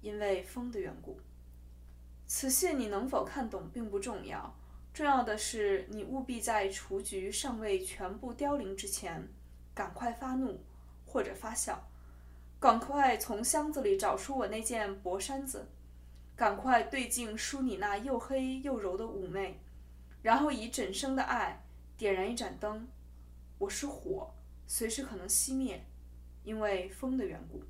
[0.00, 1.18] 因为风的缘故。
[2.26, 4.54] 此信你能否看懂并不重要，
[4.92, 9.28] 重要的是你务必在雏菊尚未全部凋零之前，
[9.74, 10.60] 赶快发怒。
[11.08, 11.88] 或者发笑，
[12.60, 15.66] 赶快从箱子里找出我那件薄衫子，
[16.34, 19.58] 赶快对镜梳你那又黑又柔的妩媚，
[20.20, 21.64] 然后以整生的爱
[21.96, 22.86] 点燃一盏灯。
[23.56, 24.34] 我是火，
[24.66, 25.86] 随时可能熄灭，
[26.42, 27.62] 因为风的缘故。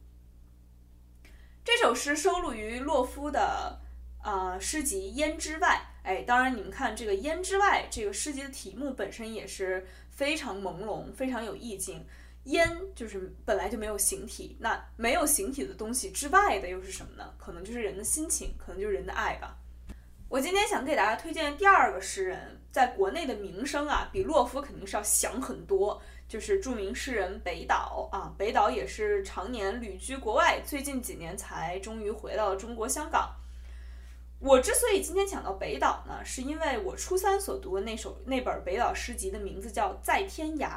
[1.63, 3.79] 这首诗收录于洛夫的
[4.27, 5.81] 啊诗集《胭脂外》。
[6.07, 12.05] 哎，当然你们看这个《胭脂外》这个诗集的题目本身也是非常朦胧，非常有意境。
[12.45, 17.33] 烟就是本来就没有形体，那没有形体的东西之外的又是什么呢？
[17.39, 19.57] 可能就是人的心情，可能就是人的爱吧。
[20.29, 28.35] 我今天想给大家推荐第二个诗人，在国内的名声啊，比洛夫肯定是要响很多，就是著名诗人北岛啊。
[28.37, 33.35] 北岛也是常年旅居国外，最近几年才终于回到了中国香港。
[34.39, 40.69] 我之所以今天讲到北岛呢，是因为我初三所读的那首那本北岛诗集的名字叫《在天涯》。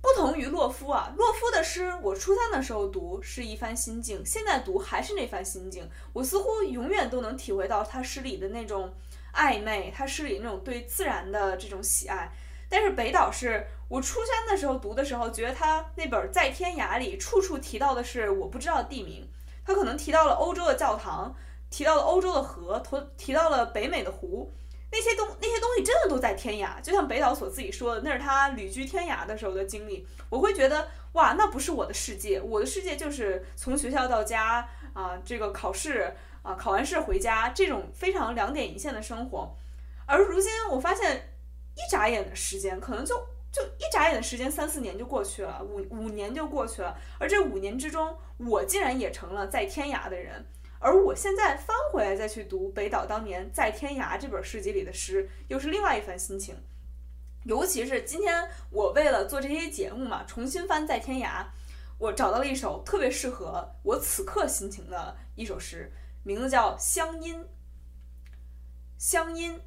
[0.00, 5.88] 不同于洛夫啊，洛夫的诗我初三的时候读是一番心境，现在读还是那番心境。
[6.12, 8.92] 我似乎永远都能体会到他诗里的那种
[9.34, 12.30] 暧昧，他诗里那种对自然的这种喜爱。
[12.68, 19.26] 但是北岛是我初三的时候读的时候，觉得他那本在天涯里处处提到的是我不知道的地名，
[19.64, 21.34] 他可能提到了欧洲的教堂，
[21.74, 24.48] 提到了欧洲的河，提提到了北美的湖。
[24.92, 30.06] 那些东那些东西真的都在天涯，就像北岛所自己说的，那是他旅居天涯的时候的经历。
[30.30, 39.56] 我会觉得哇，那不是我的世界，我的世界就是从学校到家啊，这个考试啊，考完试回家这种非常两点一线的生活。
[40.06, 41.34] 而如今我发现，
[41.74, 43.16] 一眨眼的时间，可能就
[43.50, 46.96] 就一眨眼的时间，三四年就过去了，五五年就过去了。
[47.18, 50.46] 而这五年之中，我竟然也成了在天涯的人。
[50.84, 56.54] 而我现在翻回来再去读北岛当年在天涯这本诗集里的诗，又是另外一番心情。
[57.44, 61.46] 尤其是今天我为了做这些节目嘛，重新翻在天涯，
[61.96, 65.90] 我找到了一首特别适合我此刻心情的一首诗，
[66.22, 67.40] 名字叫《乡音》。
[68.98, 69.58] 乡音，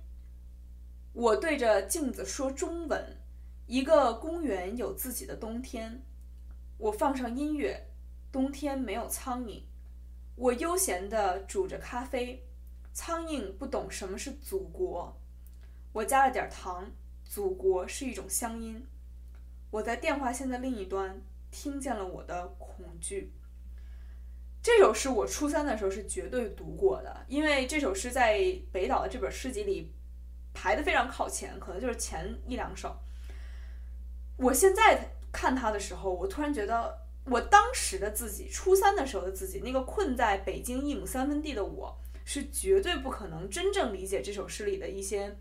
[1.13, 3.17] 我对着镜子说中文。
[3.65, 6.03] 一个公园有自己的冬天，
[6.77, 7.88] 我放上音乐，
[8.32, 9.63] 冬天没有苍蝇。
[10.38, 12.45] 我悠闲地煮着咖啡，
[12.93, 15.19] 苍蝇不懂什么是祖国。
[15.91, 16.88] 我加了点糖，
[17.26, 18.86] 祖国是一种乡音。
[19.71, 21.19] 我在电话线的另一端
[21.50, 23.34] 听见了我的恐惧。
[24.62, 28.38] 这首诗我初三的时候是绝对读过的，因为这首诗在
[28.71, 29.91] 北岛的这本诗集里
[30.54, 32.95] 排的非常靠前，可能就是前一两首。
[34.38, 37.07] 我现在看它的时候，我突然觉得。
[37.30, 45.36] 我当时的自己，初三的时候的自己，那个困在北京一亩三分地的我，是绝对不可能真正理解这首诗里的一些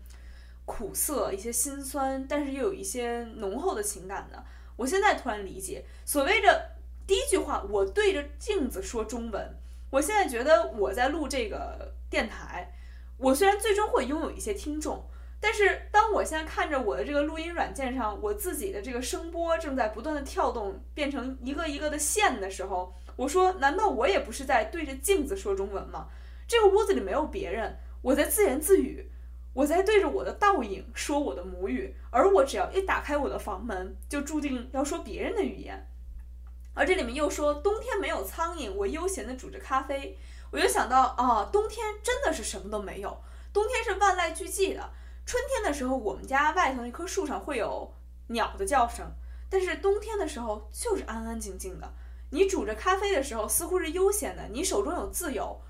[0.65, 4.43] 苦涩、一些心酸，但是又有一些浓厚的情感的。
[4.75, 6.71] 我现在突然理解，所谓的
[7.07, 9.55] 第一句话，我对着镜子说中文。
[9.89, 12.73] 我现在觉得我在录这个电台，
[13.17, 15.07] 我虽然最终会拥有一些听众。
[15.39, 26.07] 但是，当我现在看着我的这个录音软件上，我自己的这个声波正在不断的跳动，变成一个一个的线的时候，我说：难道我也不是在对着镜子说中文吗？
[26.47, 29.11] 这个屋子里没有别人，我在自言自语，
[29.53, 35.87] 我在对着我的倒影说我的母语，而我只要一打开我的房门，就注定要说别人的语言。
[36.73, 40.17] 而这里面又说冬天没有苍蝇，我悠闲的煮着咖啡，
[40.51, 43.21] 我就想到啊，冬天真的是什么都没有，
[43.53, 44.89] 冬天是万籁俱寂的。
[45.27, 47.93] 春天的时候，我们家外头那棵树上会有
[48.27, 49.05] 鸟的叫声，
[49.49, 51.93] 但是冬天的时候就是安安静静的。
[52.29, 55.61] 你煮着咖啡的时候，似乎是悠闲的，你手中有自由，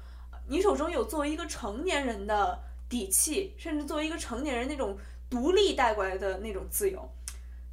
[0.45, 4.95] 你手中有作为一个成年人的底气，甚至作为一个成年人那种
[5.27, 7.11] 独立带过来的那种自由。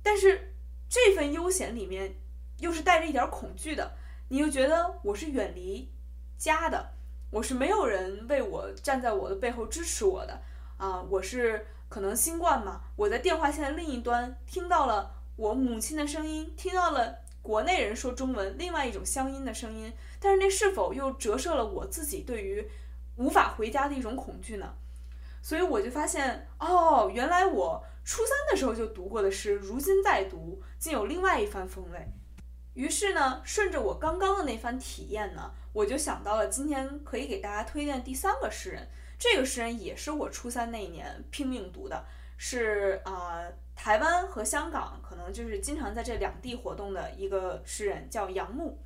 [0.03, 0.55] 但是
[0.89, 2.15] 这份悠闲里面，
[2.61, 3.93] 又是带着一点恐惧的。
[4.31, 5.93] 你又觉得我是远离
[6.39, 6.93] 家的，
[7.31, 10.41] 我是没有人为我站在我的背后支持我的
[10.79, 11.67] 啊，我是。
[11.95, 22.69] 可能新冠嘛，我在电话线的另一端听到了我母亲的声音，听到了国内人说中文另外一种乡音的声音，但是那是否又折射了我自己对于
[23.15, 24.75] 无法回家的一种恐惧呢？
[25.41, 32.09] 所以我就发现，哦，原来我初三的时候就读过的诗，如今再读，竟有另外一番风味。
[32.73, 38.89] 于是呢，顺着我刚刚的那番体验呢，我就想到了今天可以给大家推荐第三个诗人。
[39.25, 42.05] 这个诗人也是我初三那一年拼命读的，
[42.37, 43.43] 是啊，
[43.75, 48.79] 台湾和香港可能就是经常在这两地活动的一个诗人，叫杨牧。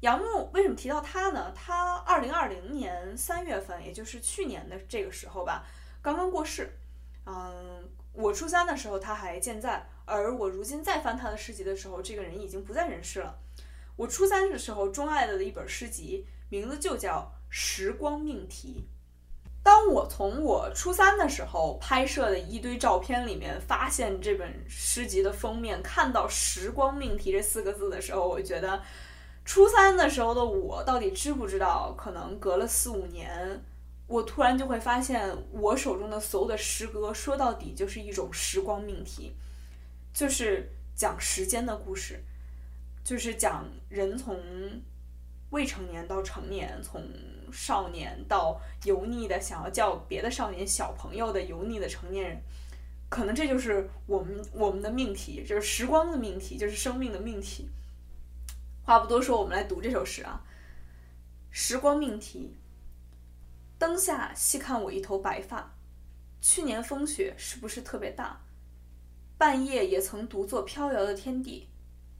[0.00, 1.50] 杨牧为什么提到他呢？
[1.54, 5.66] 他二零二零年三月份，也就是去年的这个时候吧。
[6.02, 6.70] 刚刚过世，
[7.24, 13.38] 嗯，我初三的时候他还健在，而我如今再翻他的诗集的时候，这个人已经不在人世了。
[13.96, 18.86] 我初三的时候钟爱的一本诗集，名字就叫《时光命题》。
[19.62, 28.82] 当我从我初三的时候拍摄的一堆照片里面发现这本诗集的封面，看到“时光命题”这四个字的时候，我觉得
[29.44, 31.94] 初三的时候的我到底知不知道？
[31.96, 33.62] 可能隔了四五年。
[34.06, 39.36] 我突然就会发现，我手中的所有的诗歌，说到底就是一种时光命题，
[40.12, 42.20] 就是讲时间的故事，
[43.04, 44.36] 就是讲人从
[45.50, 47.00] 未成年到成年，从
[47.52, 52.42] 少年到油腻的想要叫别的少年小朋友的油腻的成年人，
[53.08, 57.68] 可能这就是我们我们的命题，就是时光的命题，就是生命的命题。
[58.84, 60.42] 话不多说，我们来读这首诗啊，
[61.50, 62.56] 《时光命题》。
[63.78, 65.74] 灯下细看我一头白发，
[66.40, 68.40] 去年风雪是不是特别大？
[69.38, 71.68] 半夜也曾独坐飘摇的天地。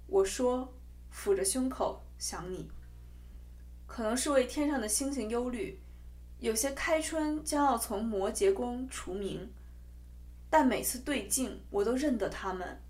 [0.06, 0.72] 我说，
[1.12, 2.70] 抚着胸口想你。
[3.90, 5.80] 可能是为天上的星星忧虑，
[6.38, 9.52] 有些开春将要从摩羯宫除名，
[10.48, 12.80] 但每次对镜，我都认得他们。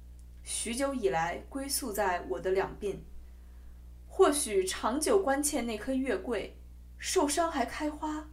[0.45, 2.99] 许久以来归宿在我的两鬓。
[4.07, 6.55] 或许长久关切那棵月桂，
[6.99, 8.29] 受伤还开花。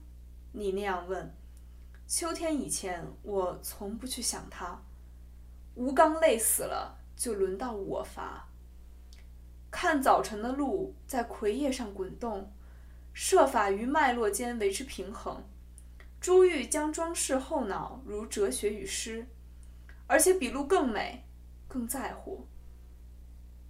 [0.51, 1.33] 你那样问，
[2.05, 4.83] 秋天以前，我从不去想它。
[5.75, 8.49] 吴刚累死了，就轮到我伐。
[9.71, 12.51] 看早晨的路在葵叶上滚动，
[13.19, 15.43] 设法于脉络间维持平衡。
[16.21, 19.25] 珠玉将装饰后脑如哲学与诗，
[20.05, 21.25] 而且比路更美，
[21.67, 22.45] 更在乎。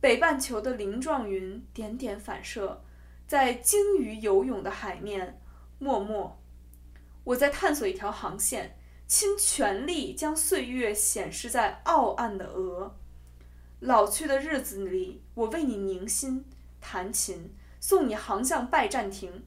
[0.02, 2.84] 北半球的鳞状云点点反射，
[3.26, 5.40] 在鲸鱼游泳的海面，
[5.80, 6.38] 默默。
[7.24, 12.98] 我在探索一条航线，倾全力将岁月显示在傲岸的鹅。
[13.80, 16.44] 老去的日子里，我为你凝心
[16.82, 19.44] 弹琴，送你航向拜占庭，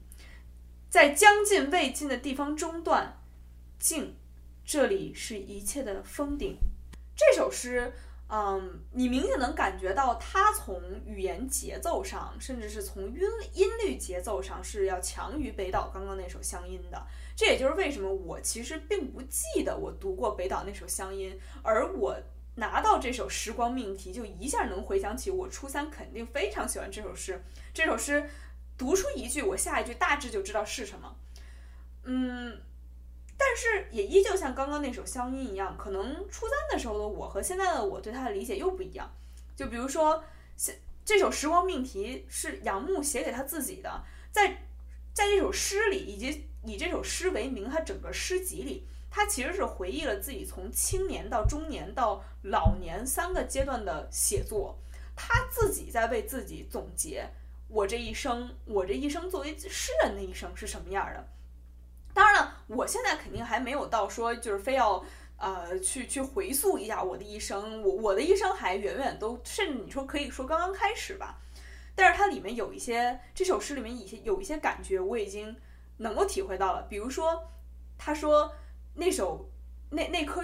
[0.89, 3.17] 在将近未尽的地方中断。
[3.79, 4.15] 静，
[4.63, 6.57] 这里是一切的峰顶。
[7.15, 7.93] 这首诗。
[8.33, 13.19] 嗯，你明显能感觉到它从语言节奏上，甚至是从音
[13.53, 17.05] 音律节奏上是要强于北岛刚刚那首《乡音》的。
[17.35, 21.29] 这也就是为什么我其实并不记得我读过北岛那首《乡音》，
[21.61, 22.17] 而我
[22.55, 27.43] 拿到这首《时光命题》，就一下能回想起我初三肯定非常喜欢这首诗。
[27.73, 28.29] 这首诗
[28.77, 31.15] 读出一句，我下一句大致就知道是什么。
[32.03, 32.61] 嗯。
[33.43, 39.11] 但是也依旧像刚刚那首《乡音》一样，可能初三的时候的我和现在的我对它的理解又不一样。
[39.55, 40.23] 就比如说，
[41.03, 44.67] 这首《时光命题》是杨牧写给他自己的，在
[45.11, 54.79] 在这首诗里，以及以这首诗为名，他整个诗集里，他其实是回忆了自己从青年到中年到老年三个阶段的写作，
[55.15, 57.29] 他自己在为自己总结
[57.67, 61.27] 我这一生，我这一生作为诗人的一生是什么样的。
[62.13, 65.03] 当然了，我现在肯定还没有到说就是非要
[65.37, 71.37] 呃去去回溯一下我的一生，我我的一生还远远都甚至你说可以说刚刚开始吧。
[71.95, 75.53] 但是它里面有一些这首诗里面一些有一些感觉我已经
[75.97, 77.51] 能够体会到了，比如说
[77.97, 78.53] 他说
[78.93, 79.49] 那首
[79.89, 80.43] 那那棵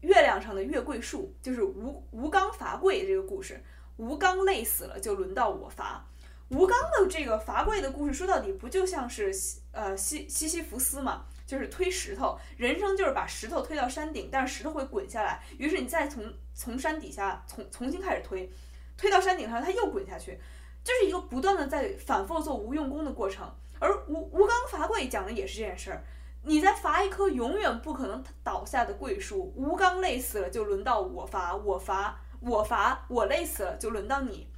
[0.00, 3.62] 月亮上的月桂树就是吴吴刚伐桂这个故事，
[3.96, 6.06] 吴刚累死了就轮到我伐。
[6.48, 9.32] 吴刚的这个伐桂的故事，说到底不就像是
[9.70, 18.50] 呃西西西弗斯嘛，就是推石头，人生就是把石头推到山顶，但是石头会滚下来，于是你再从从山底下重重新开始推，
[18.96, 20.40] 推到山顶上，它又滚下去，
[20.82, 23.48] 就是一个不断的在反复做无用功的过程。
[23.78, 26.04] 而吴吴刚伐桂讲的也是这件事儿，
[26.42, 34.48] 你在伐一棵永远不可能倒下的桂树，吴刚累死了就轮到我伐，我伐，我伐，我累死了就轮到你。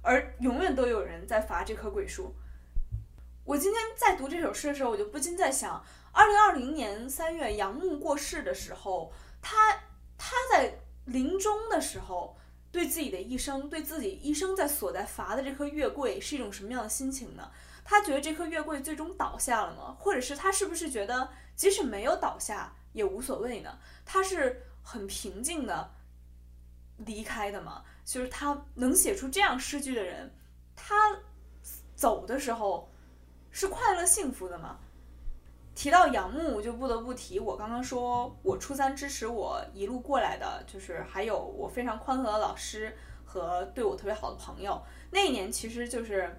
[0.00, 2.34] 而永远都有人在伐这棵桂树。
[3.44, 9.12] 我今天在读这首诗的时候，我就不禁在想，二零二零年三月杨牧过世的时候，
[9.42, 9.56] 他
[10.16, 12.36] 他在临终的时候，
[12.72, 17.50] 对自己的一生，对自己一生在所在伐的这棵月桂是一种什么样的心情呢？
[17.90, 19.96] 他觉得这棵月桂最终倒下了吗？
[19.98, 21.26] 或者是他是不是觉得
[21.56, 23.78] 即使没有倒下，也无所谓呢？
[24.04, 25.90] 他是很平静的
[26.98, 27.82] 离开的吗？
[28.04, 30.30] 就是他能写出这样诗句的人，
[30.76, 30.94] 他
[31.96, 32.90] 走的时候
[33.50, 34.78] 是快乐幸福的吗？
[35.74, 44.78] 提到杨牧，就不得不提我刚刚说我初三支持我一路过来的，就是还有我非常宽和的老师和对我特别好的朋友。
[45.10, 46.38] 那一年其实就是，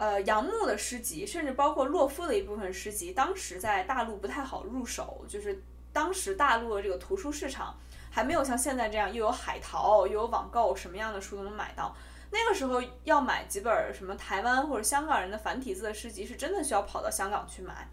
[0.00, 7.78] 呃，杨牧的诗集，甚至包括洛夫的一部分诗集，当时在大陆不太好入手，就是当时大陆的这个图书市场
[8.10, 11.94] 还没有像现在这样又有海淘又有网购，什么样的书都能买到。
[12.30, 17.86] 那个时候要买几本什么台湾或者香港人的繁体字的诗集，是真的需要跑到香港去买。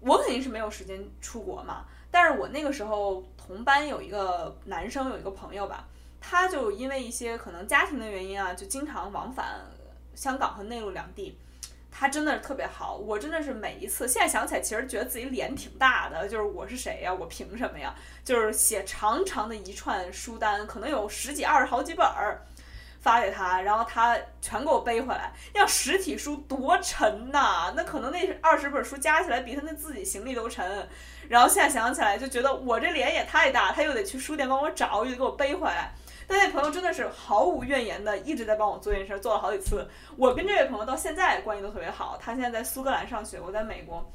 [0.00, 5.86] 我肯定是没有时间出国嘛，但是我那个时候同班有一个男生，有一个朋友吧，
[6.22, 9.60] 他就因为一些可能家庭的原因啊，就经常往返
[10.18, 11.38] 香港和内陆两地。
[11.90, 17.14] 他真的是特别好，我真的是每一次现在想起来，其实觉得自己脸挺大的，就是我是谁呀？
[17.14, 17.94] 我凭什么呀？
[18.24, 22.42] 就是写长长的一串书单，可能有十几二十好几本儿。
[23.00, 25.32] 发给他，然后他全给我背回来。
[25.54, 30.86] 要实体书多沉呐，那可能那二十本书加起来比他那自己行李都沉。
[31.28, 35.92] 然后现在想起来就觉得我这脸也太大，他又得去书店帮我找，又得给我背回来。
[36.28, 39.88] 但那朋友真的是毫无怨言的，一直在帮我做这件事，做了好几次。
[40.16, 44.08] 我跟这位朋友到现在关系都特别好，他现在在苏格兰上学，我在美国。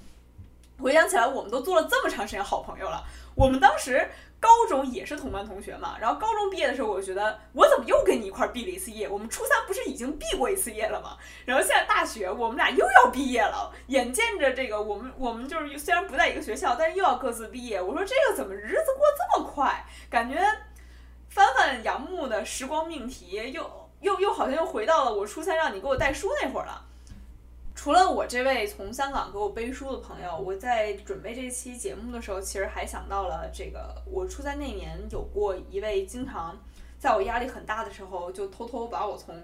[0.80, 3.03] 回想起来，我们都做了这么长时间好朋友了。
[3.36, 4.07] 我们当时。
[4.43, 9.07] 高中也是同班同学嘛，然后高中毕业的时候，我觉得我怎么又跟你一块毕了一次业？
[9.07, 11.16] 我们初三不是已经毕过一次业了吗？
[11.45, 17.82] 然后现在大学我们俩又要毕业了，眼见着这个我们我们就是虽然不在一个学校，但是又要各自毕业。
[17.82, 19.86] 我说这个怎么日子过这么快？
[20.09, 20.38] 感觉
[21.34, 26.86] 翻翻杨牧的时光命题，又又又好像又回到了我初三让你给我带书那会儿了。
[27.74, 34.00] 除了我这位从香港给我背书的朋友，我在准备这期节目的时候，其实还想到了这个。
[34.06, 36.56] 我初三那年有过一位经常
[37.00, 39.36] 在我压力很大的时候，就偷偷把我从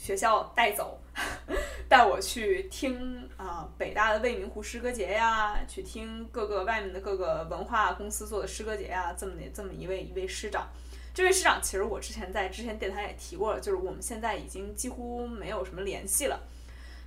[0.00, 0.98] 学校带走，
[1.86, 10.66] 带我去听啊北大的未名湖诗歌节呀，去听各个外面的各个文化公司做的诗歌节呀，这么的这么一位一位师长。
[11.12, 16.40] 这位师长其实我之前在之前电台也提过了，就是我们现在已经几乎没有什么联系了。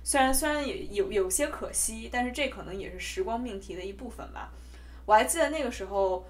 [0.04, 4.52] 虽然虽然也有有些可惜，但是这可能也是时光命题的一部分吧。
[5.04, 6.24] 我还记得那个时候，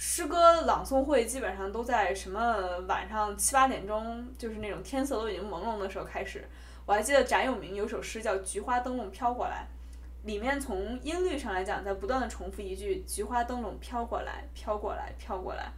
[0.00, 6.46] 诗歌朗诵会基本上都在什么晚上七八点钟，就是那种天色都已经朦胧的时候开始。
[6.86, 9.66] 我还记得翟永明有首诗叫《菊花灯笼飘过来》，
[10.26, 15.72] 里面从音律上来讲，在不断的重复一句“菊花灯笼飘过来，飘过来，飘过来”。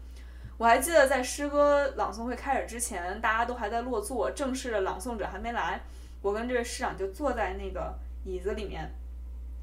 [0.59, 5.81] 我还记得在诗歌朗诵会开始之前，大家都还在落座，正式的朗诵者还没来。
[6.21, 7.95] 我跟这位师长就坐在那个
[8.27, 8.93] 椅子里面，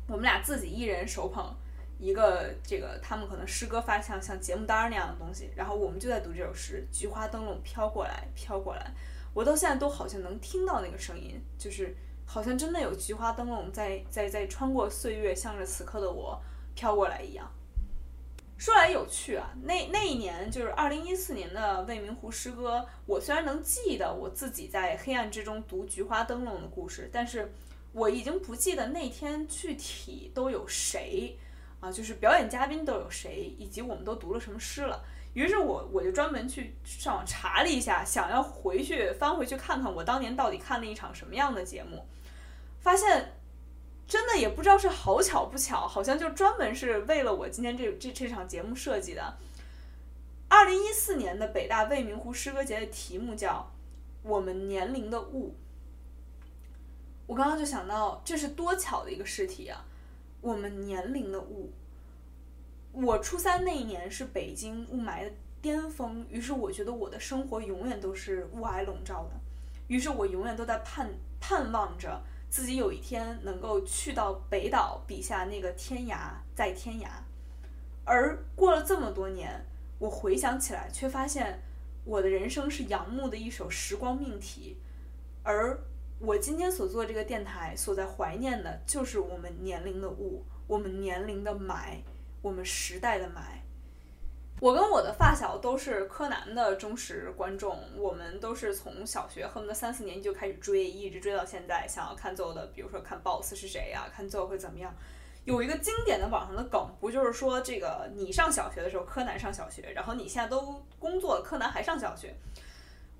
[0.08, 1.56] 我们俩自己一人手捧
[2.00, 8.94] 一个这个他们可能诗歌发像像节目单那样的东西，然后我们就在读这首诗，菊花灯笼飘过来，飘过来，
[9.34, 11.96] 我到现在都好像能听到那个声音，就是
[12.26, 16.40] 好像真的有菊花灯笼在在在穿过岁月，向着此刻的我
[16.76, 17.50] 飘过来一样。
[18.60, 22.84] 说来有趣啊，那那一年就是二零一四年的未名湖诗歌。
[23.06, 27.54] 我虽然能记得我自己在黑暗之中读菊花灯笼的故事，但是
[27.94, 31.38] 我已经不记得那天具体都有谁
[31.80, 35.04] 啊，就是表演嘉宾都有谁，以及我们都读了什么诗了。
[35.34, 42.06] 于是我我就专门去上网查了一下，想要回去翻回去看看我当年到底看了一场什么样的节目，
[42.80, 43.34] 发现。
[44.08, 49.38] 真的也不知道是好巧不巧，好像就专门是为了我今天这这这场节目设计的。
[50.48, 53.70] 二零一四年的北大未名湖诗歌节的题目叫
[54.30, 55.50] 《我们年龄的雾》。
[57.26, 59.84] 我刚刚就想到，这是多巧的一个试题啊！
[60.48, 61.70] 我们年龄的雾。
[62.94, 65.32] 我初三那一年是北京雾霾的
[65.62, 69.32] 巅峰，于是我觉得我的生活永远都是雾霭笼罩的，
[69.90, 71.10] 于是我永远都在盼
[71.42, 72.22] 盼望着。
[72.50, 77.08] 自己有一天能够去到北岛笔下那个天涯，在天涯，
[78.06, 79.66] 而过了这么多年，
[80.00, 81.62] 我回想起来，却发现
[82.06, 84.78] 我的人生是杨牧的一首时光命题，
[85.44, 85.78] 而
[86.20, 92.00] 我今天所做这个电台，所在怀念的，就是我们年龄的雾，我们年龄的霾，
[92.42, 93.62] 我们时代的霾。
[94.60, 101.88] 我跟我的发小都是柯南的忠实观众，我们都是从小学恨不得三四年级就开始追，一直追到现在。
[101.88, 104.92] 想要看最后的，比如说看 BOSS 是谁呀，看最后会怎么样。
[105.46, 112.36] 有一个经典的网上的梗，不就是说这个你上小学的时候，柯南上小学，然后你现在都工作，柯南还上小学。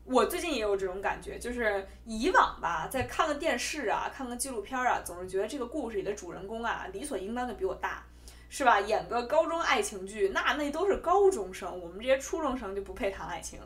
[0.08, 8.04] 我最近也有这种感觉，就是以往吧，在看个电视啊，看个纪录片啊，总是觉得这个故事里的主人公啊，理所应当的比我大。
[8.50, 8.80] 是吧？
[8.80, 13.60] 演个高中爱情剧，那那都是高中生，我们这些初中生就不配谈爱情。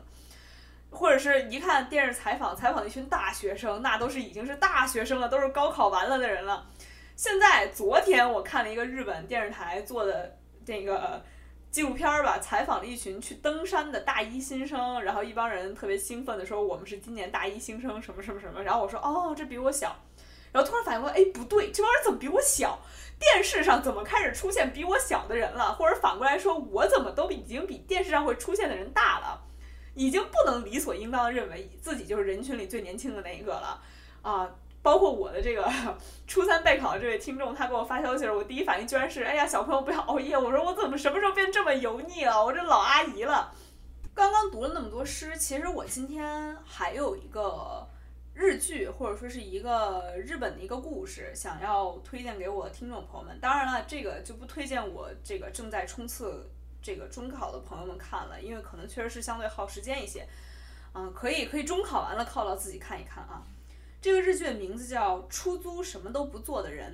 [0.90, 6.66] 或者是一看电视采访，采访一群大学生，那都是已经是大学生了，都是高考完了的人了。
[7.14, 10.36] 现在昨天我看了一个日本电视台做的
[10.66, 11.22] 那个
[11.72, 19.96] 纪录片儿吧，采访了一群去登山的大一新生，然后一帮人特别兴奋的说我们是今年大一新生什么什么什么，然后我说哦这比我小，
[20.52, 22.78] 然后突然反应过来，哎不对，这帮人怎么比我小？
[23.18, 25.72] 电视上怎么开始出现比我小的人了？
[25.72, 29.40] 或者反过来说，我怎么都已经比电视上会出现的人大了？
[29.94, 33.80] 已经不能理所应当的认为自己就是人群里最年轻的那一个了，
[34.20, 34.50] 啊，
[34.82, 35.70] 包括我的这个
[36.26, 40.36] 初三备考的这位听众，他给我发消息时，我第一反应居然是，哎呀，小朋友不要熬夜。
[40.36, 42.44] 我说我怎么什么时候变这么油腻了？
[42.44, 43.54] 我这老阿姨了。
[44.14, 47.88] 刚刚读了那么多诗，其实我今天还有一个
[48.34, 53.38] 日剧，或者说是一个日本的一个故事，想要推荐给我听众朋友们。
[53.40, 56.50] 当然了，这个就不推荐我这个正在冲刺。
[56.84, 60.26] 这个中考的朋友们看了，因为可能确实是相对耗时间一些，
[60.94, 63.40] 嗯，可以可以中考完了犒劳自己看一看啊。
[64.02, 66.92] 这个日剧的名字叫《出租什么都不做的人》。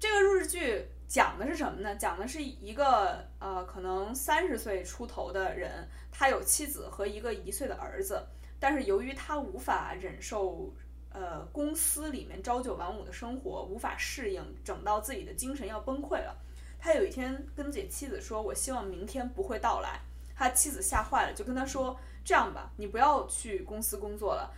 [0.00, 1.94] 这个日剧讲的是什么呢？
[1.94, 8.20] 讲的是一个呃，可能三十岁出头的人，他有妻子和一个一岁的儿子，
[8.58, 10.74] 但是由于他无法忍受
[11.12, 16.36] 呃公司里面朝九晚五的生活，无法适应，整到自己的精神要崩溃了。
[16.80, 20.00] 他有一天跟自己妻子说：“我希望明天不会到来。”
[20.34, 24.52] 他妻子吓坏了，就跟他说：“这样吧，你不要去公司工作了，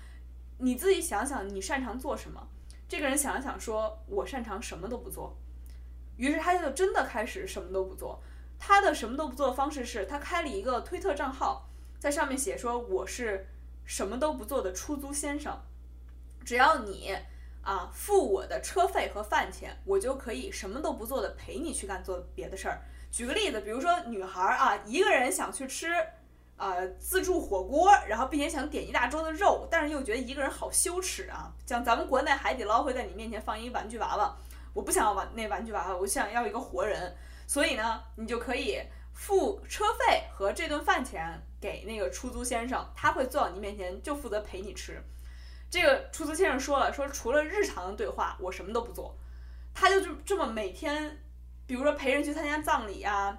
[0.62, 2.48] 你自己想想你擅长做什么。”
[2.88, 5.36] 这个人想了想说：“我擅长什么都不做。”
[6.16, 8.22] 于是他就真的开始什么都不做。
[8.58, 13.46] 他的什么都不做的方式是他开了一个推特账号，在上面写说：“我是
[13.84, 15.60] 什么都不做的出租先生，
[16.44, 17.16] 只要你。”
[17.62, 22.82] 啊，付我的车费和饭钱，我就可以什么都不做的陪你去干做别的事儿。
[23.12, 25.86] 举个例子，比如说女孩儿啊，一个人想去吃，
[26.62, 31.52] 呃，自助火锅，然后并且想点一大桌的肉，但是又觉得一个人好羞耻啊。
[31.66, 34.36] 像咱们国内海底捞会在你面前放一玩具娃娃，
[34.72, 37.12] 我不想要玩那玩具娃娃，我想要一个活人。
[37.48, 38.80] 所以呢，你就可以
[39.12, 45.02] 付车费和这顿饭钱给那个出租先生，他会坐到你面前，就负责陪你吃。
[45.68, 49.18] 这个出租先生说了，说除了日常的对话，我什么都不做。
[49.74, 51.18] 他就这这么每天，
[51.66, 53.36] 比如说陪人去参加葬礼啊，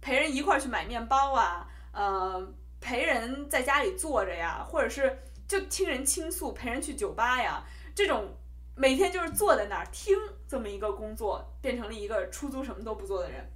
[0.00, 2.48] 陪人一块儿去买面包啊，呃，
[2.82, 5.16] 陪人在家里坐着呀，或者是
[5.48, 7.64] 就听人倾诉，陪人去酒吧呀，
[7.94, 8.36] 这种
[8.74, 10.14] 每天就是坐在那儿听
[10.48, 13.48] 这么一个工作，变成了一个出租什么都不做的人。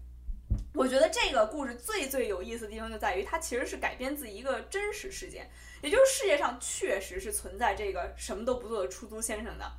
[0.72, 5.51] 我觉得这个故事最最有意思的地方就在于，它其实是改编自一个真实事件，
[5.83, 9.72] 也就是世界上确实是存在这个什么都不做的出租先生的。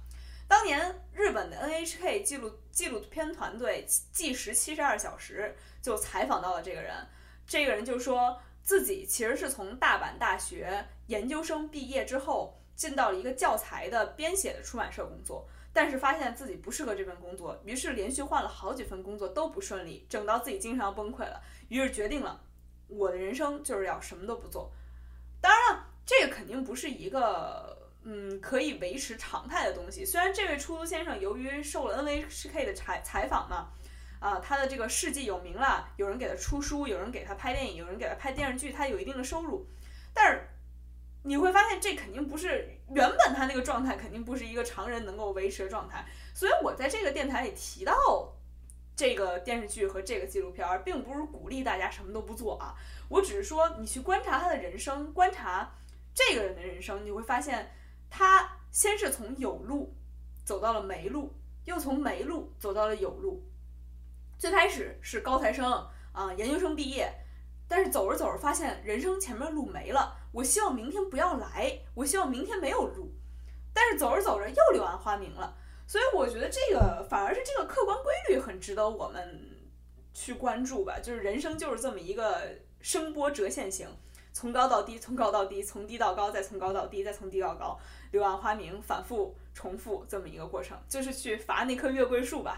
[0.47, 6.95] 当年日本的 NHK 纪录纪录片团队《计时七十二小时》就采访到了这个人，
[7.45, 15.47] 这个人就说自己其实是从大阪大学研究生毕业之后，进到了一个教材的编写的出版社工作。
[15.71, 21.41] 但是发现自己不适合这份工作，于是连续换了好几份工作都不顺利，整到自己经常要崩溃了。
[21.69, 22.41] 于是决定了，
[22.89, 24.69] 我的人生就是要什么都不做。
[25.39, 30.03] 当然了，这个肯定不是一个嗯可以维持常态的东西。
[30.03, 33.69] 虽然这位出租先生由于受了 NHK 的采采访嘛，
[34.19, 39.67] 啊，他的这个事迹有名了，有人给他出书，有人给他拍电影，有人给他拍电视剧，他有一定的收入，
[40.13, 40.47] 但是。
[41.23, 46.05] 你会发现，这肯定不是原本他那个状态，肯定不是一个常人能够维持的状态。
[46.33, 47.93] 所以我在这个电台里提到
[48.95, 52.73] 这个电视剧和这个纪录片，并不是鼓励大家什么都不做啊。
[53.09, 55.69] 我只是说，你去观察他的人生，观察
[56.13, 57.75] 这个人的人生，你会发现，
[58.09, 59.93] 他先是从有路
[60.45, 61.33] 走到了没路，
[61.65, 63.43] 又从没路走到了有路。
[64.37, 65.71] 最开始是高材生
[66.11, 67.11] 啊，研究生毕业。
[67.69, 73.11] 但是走着走着发现人生前面路没了，我希望明天不要来，我希望明天没有路。
[73.73, 75.53] 但是走着走着又柳暗花明了，
[75.85, 79.69] 所以我觉得这个反而是这个客观规律很值得我们
[80.13, 80.97] 去关注吧。
[81.03, 82.41] 就是人生就是这么一个
[82.79, 83.85] 声波折线型，
[84.31, 87.77] 从高到低，从高到低，从低到高，再从高到低，再从低到高，
[88.11, 92.57] 柳暗花明，反复重复这么一个过程，就是去伐那棵月桂树吧。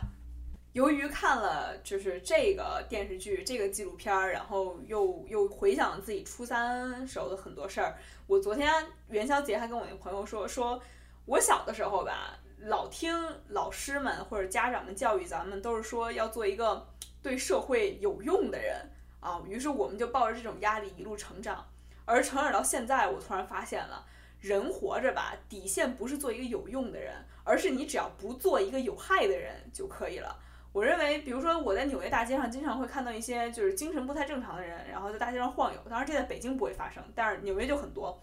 [0.74, 7.98] 由于看了就是这个电视剧、这个纪录片儿，然后又又回想自己初三时候的很多事儿。
[8.28, 8.72] 我昨天
[9.10, 10.80] 元宵节还跟我那朋友说，说
[11.26, 13.12] 我小的时候吧，老听
[13.48, 16.88] 老师们或者家长们教育咱们，都是说要做一个
[17.24, 18.78] 对社会有用的人
[19.22, 19.42] 啊。
[19.48, 21.68] 于是我们就抱着这种压力一路成长。
[22.06, 24.06] 而成长到现在，我突然发现了，
[24.40, 30.40] 人活着吧，底线不是做一个有用的人，而是你只要不做一个有害的人就可以了。
[30.72, 35.80] 我认为，比如说我在纽约大街上经常会看到一些就是精神不太正常的人，然后在大街上晃悠。
[35.90, 38.22] 当然这在北京不会发生，但是纽约就很多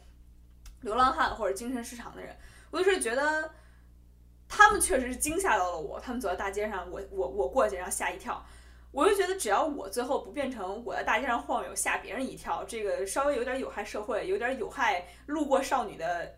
[0.82, 2.36] 流浪汉或者精神失常的人。
[2.70, 3.50] 我就是觉得
[4.48, 8.44] 他们确实是惊吓到了我，他们走在大街上，我我我过去然后吓一跳。
[8.92, 16.34] 我就觉得只要我最后不变成我在大街上晃悠吓别人一跳，这个稍微有点有害社会，有点有害路过少女的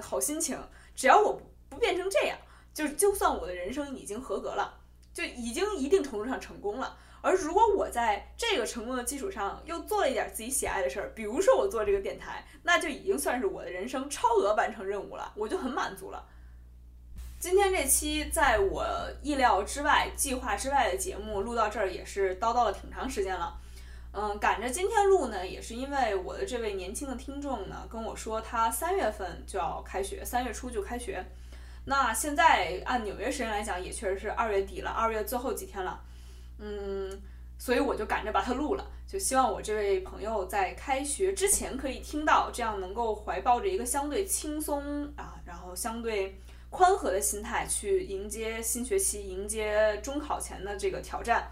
[0.00, 0.58] 好心情，
[0.94, 1.38] 只要我
[1.68, 2.38] 不变成这样，
[2.72, 4.79] 就就算我的人生已经合格了。
[5.12, 16.24] 就已经一定程度上成功了，而如果我在这个成功的基础上又做了一点自己喜爱的事儿，比如说我做这个电台，那就已经算是我的人生超额完成任务了，我就很满足了。
[17.40, 18.86] 今天这期在我
[19.22, 23.58] 意料之外、计划之外的节目录到这儿也是叨叨了挺长时间了，
[24.12, 31.24] 嗯，赶着今天录呢，也是因为我的这位年轻的听众呢跟我说，他三月份就要开学，三月初就开学。
[31.86, 36.00] 那现在按纽约时间来讲，也确实是二月底了，二月最后几天了，
[36.58, 37.20] 嗯，
[37.58, 51.50] 所以我就赶着把它录了，就希望我这位朋友在开学之前可以听到，这样能够怀抱着一个相对轻松啊，然后相对宽和的心态去迎接新学期，迎接中考前的这个挑战。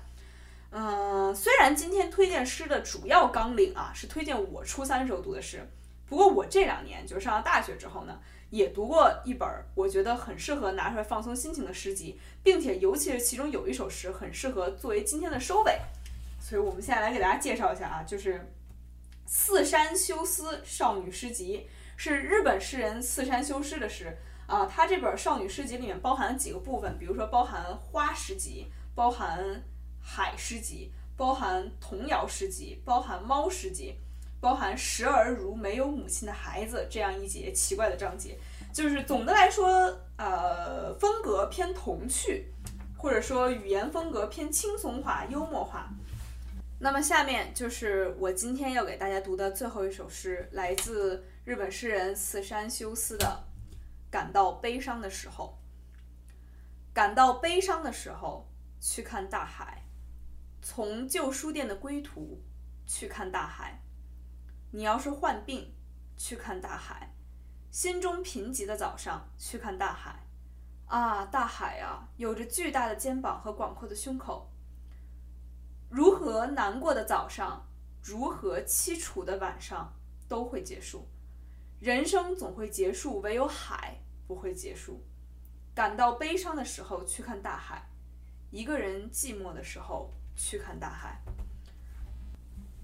[0.70, 5.66] 嗯，虽然今天推荐诗的主要纲领啊是推荐我初三时候读的诗，
[6.06, 8.20] 不过我这两年就是上了大学之后呢。
[8.51, 15.78] 也读过一本我觉得很适合拿出来放松心情的诗集，并且尤其是其中有一首诗很适合作为今天的收尾，
[16.40, 18.34] 所以我们现在来给大家介绍一下啊，就是
[19.26, 21.59] 《四山修斯少女诗集》，
[21.96, 24.64] 是日本诗人四山修斯的诗啊。
[24.64, 29.62] 他这本少女诗集里面包含了几个部分，比如说包含花诗集，包含
[30.01, 33.94] 海诗集，包含童谣诗集，包含猫诗集。
[34.41, 38.39] 包含时而如没有母亲的孩子这样一节奇怪的章节，
[38.72, 39.68] 就是总的来说，
[40.16, 42.47] 呃，风格偏童趣，
[42.97, 45.91] 或者说语言风格偏轻松化、幽默化。
[46.80, 53.26] 那么下面就是我今天要给大家读的最后一首诗，来自日本诗人四山修斯的
[54.12, 55.59] 《感到悲伤的时候》。
[56.95, 58.49] 感到悲伤的时候，
[58.80, 59.82] 去看大海，
[60.62, 62.41] 从旧书店的归途
[62.86, 63.82] 去看大海。
[64.78, 65.74] 你要是患病，
[66.16, 67.08] 去看大海；
[67.72, 70.24] 心中贫瘠的早上，去看大海。
[70.86, 74.48] 啊，大海啊，有着巨大的肩膀和广阔的胸口。
[75.90, 77.66] 如何难过的早上，
[78.00, 79.92] 如何凄楚的晚上，
[80.28, 81.08] 都会结束。
[81.80, 83.96] 人生总会结束，唯有海
[84.28, 85.04] 不会结束。
[85.74, 87.82] 感到悲伤的时候，去看大海；
[88.52, 91.20] 一个人寂寞的时候，去看大海。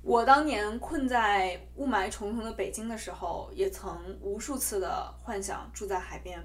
[0.05, 6.39] 我当年困在雾霾重重的北京的时候，也曾无数次的幻想住在海边，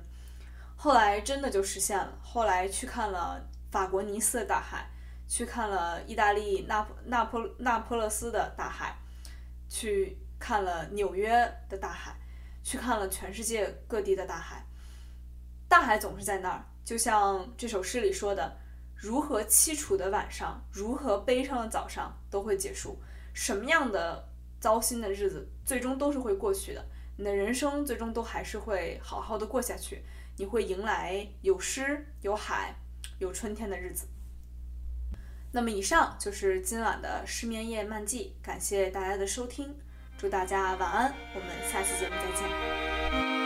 [0.77, 2.17] 后来真的就实现了。
[2.23, 4.89] 后来去看了法国尼斯的大海，
[5.27, 8.97] 去看了意大利那那坡那坡勒斯的大海，
[9.67, 11.29] 去看了纽约
[11.67, 12.15] 的大海，
[12.63, 14.65] 去看了全世界各地的大海。
[15.67, 18.57] 大海总是在那儿，就像这首诗里说的
[18.95, 22.97] ：“如何凄楚的晚上，如何悲伤的早上，都会结束。”
[23.33, 24.27] 什么样的
[24.59, 26.85] 糟心的日子，最终都是会过去的。
[27.17, 30.03] 你的人生最终都还是会好好的过下去，
[30.37, 32.73] 你会迎来有诗、有海、
[33.19, 34.07] 有春天的日子。
[35.51, 39.75] 那么，以上就是今晚的失眠夜漫记，感谢大家的收听，
[40.17, 43.38] 祝大家晚安，我们下期节目再见。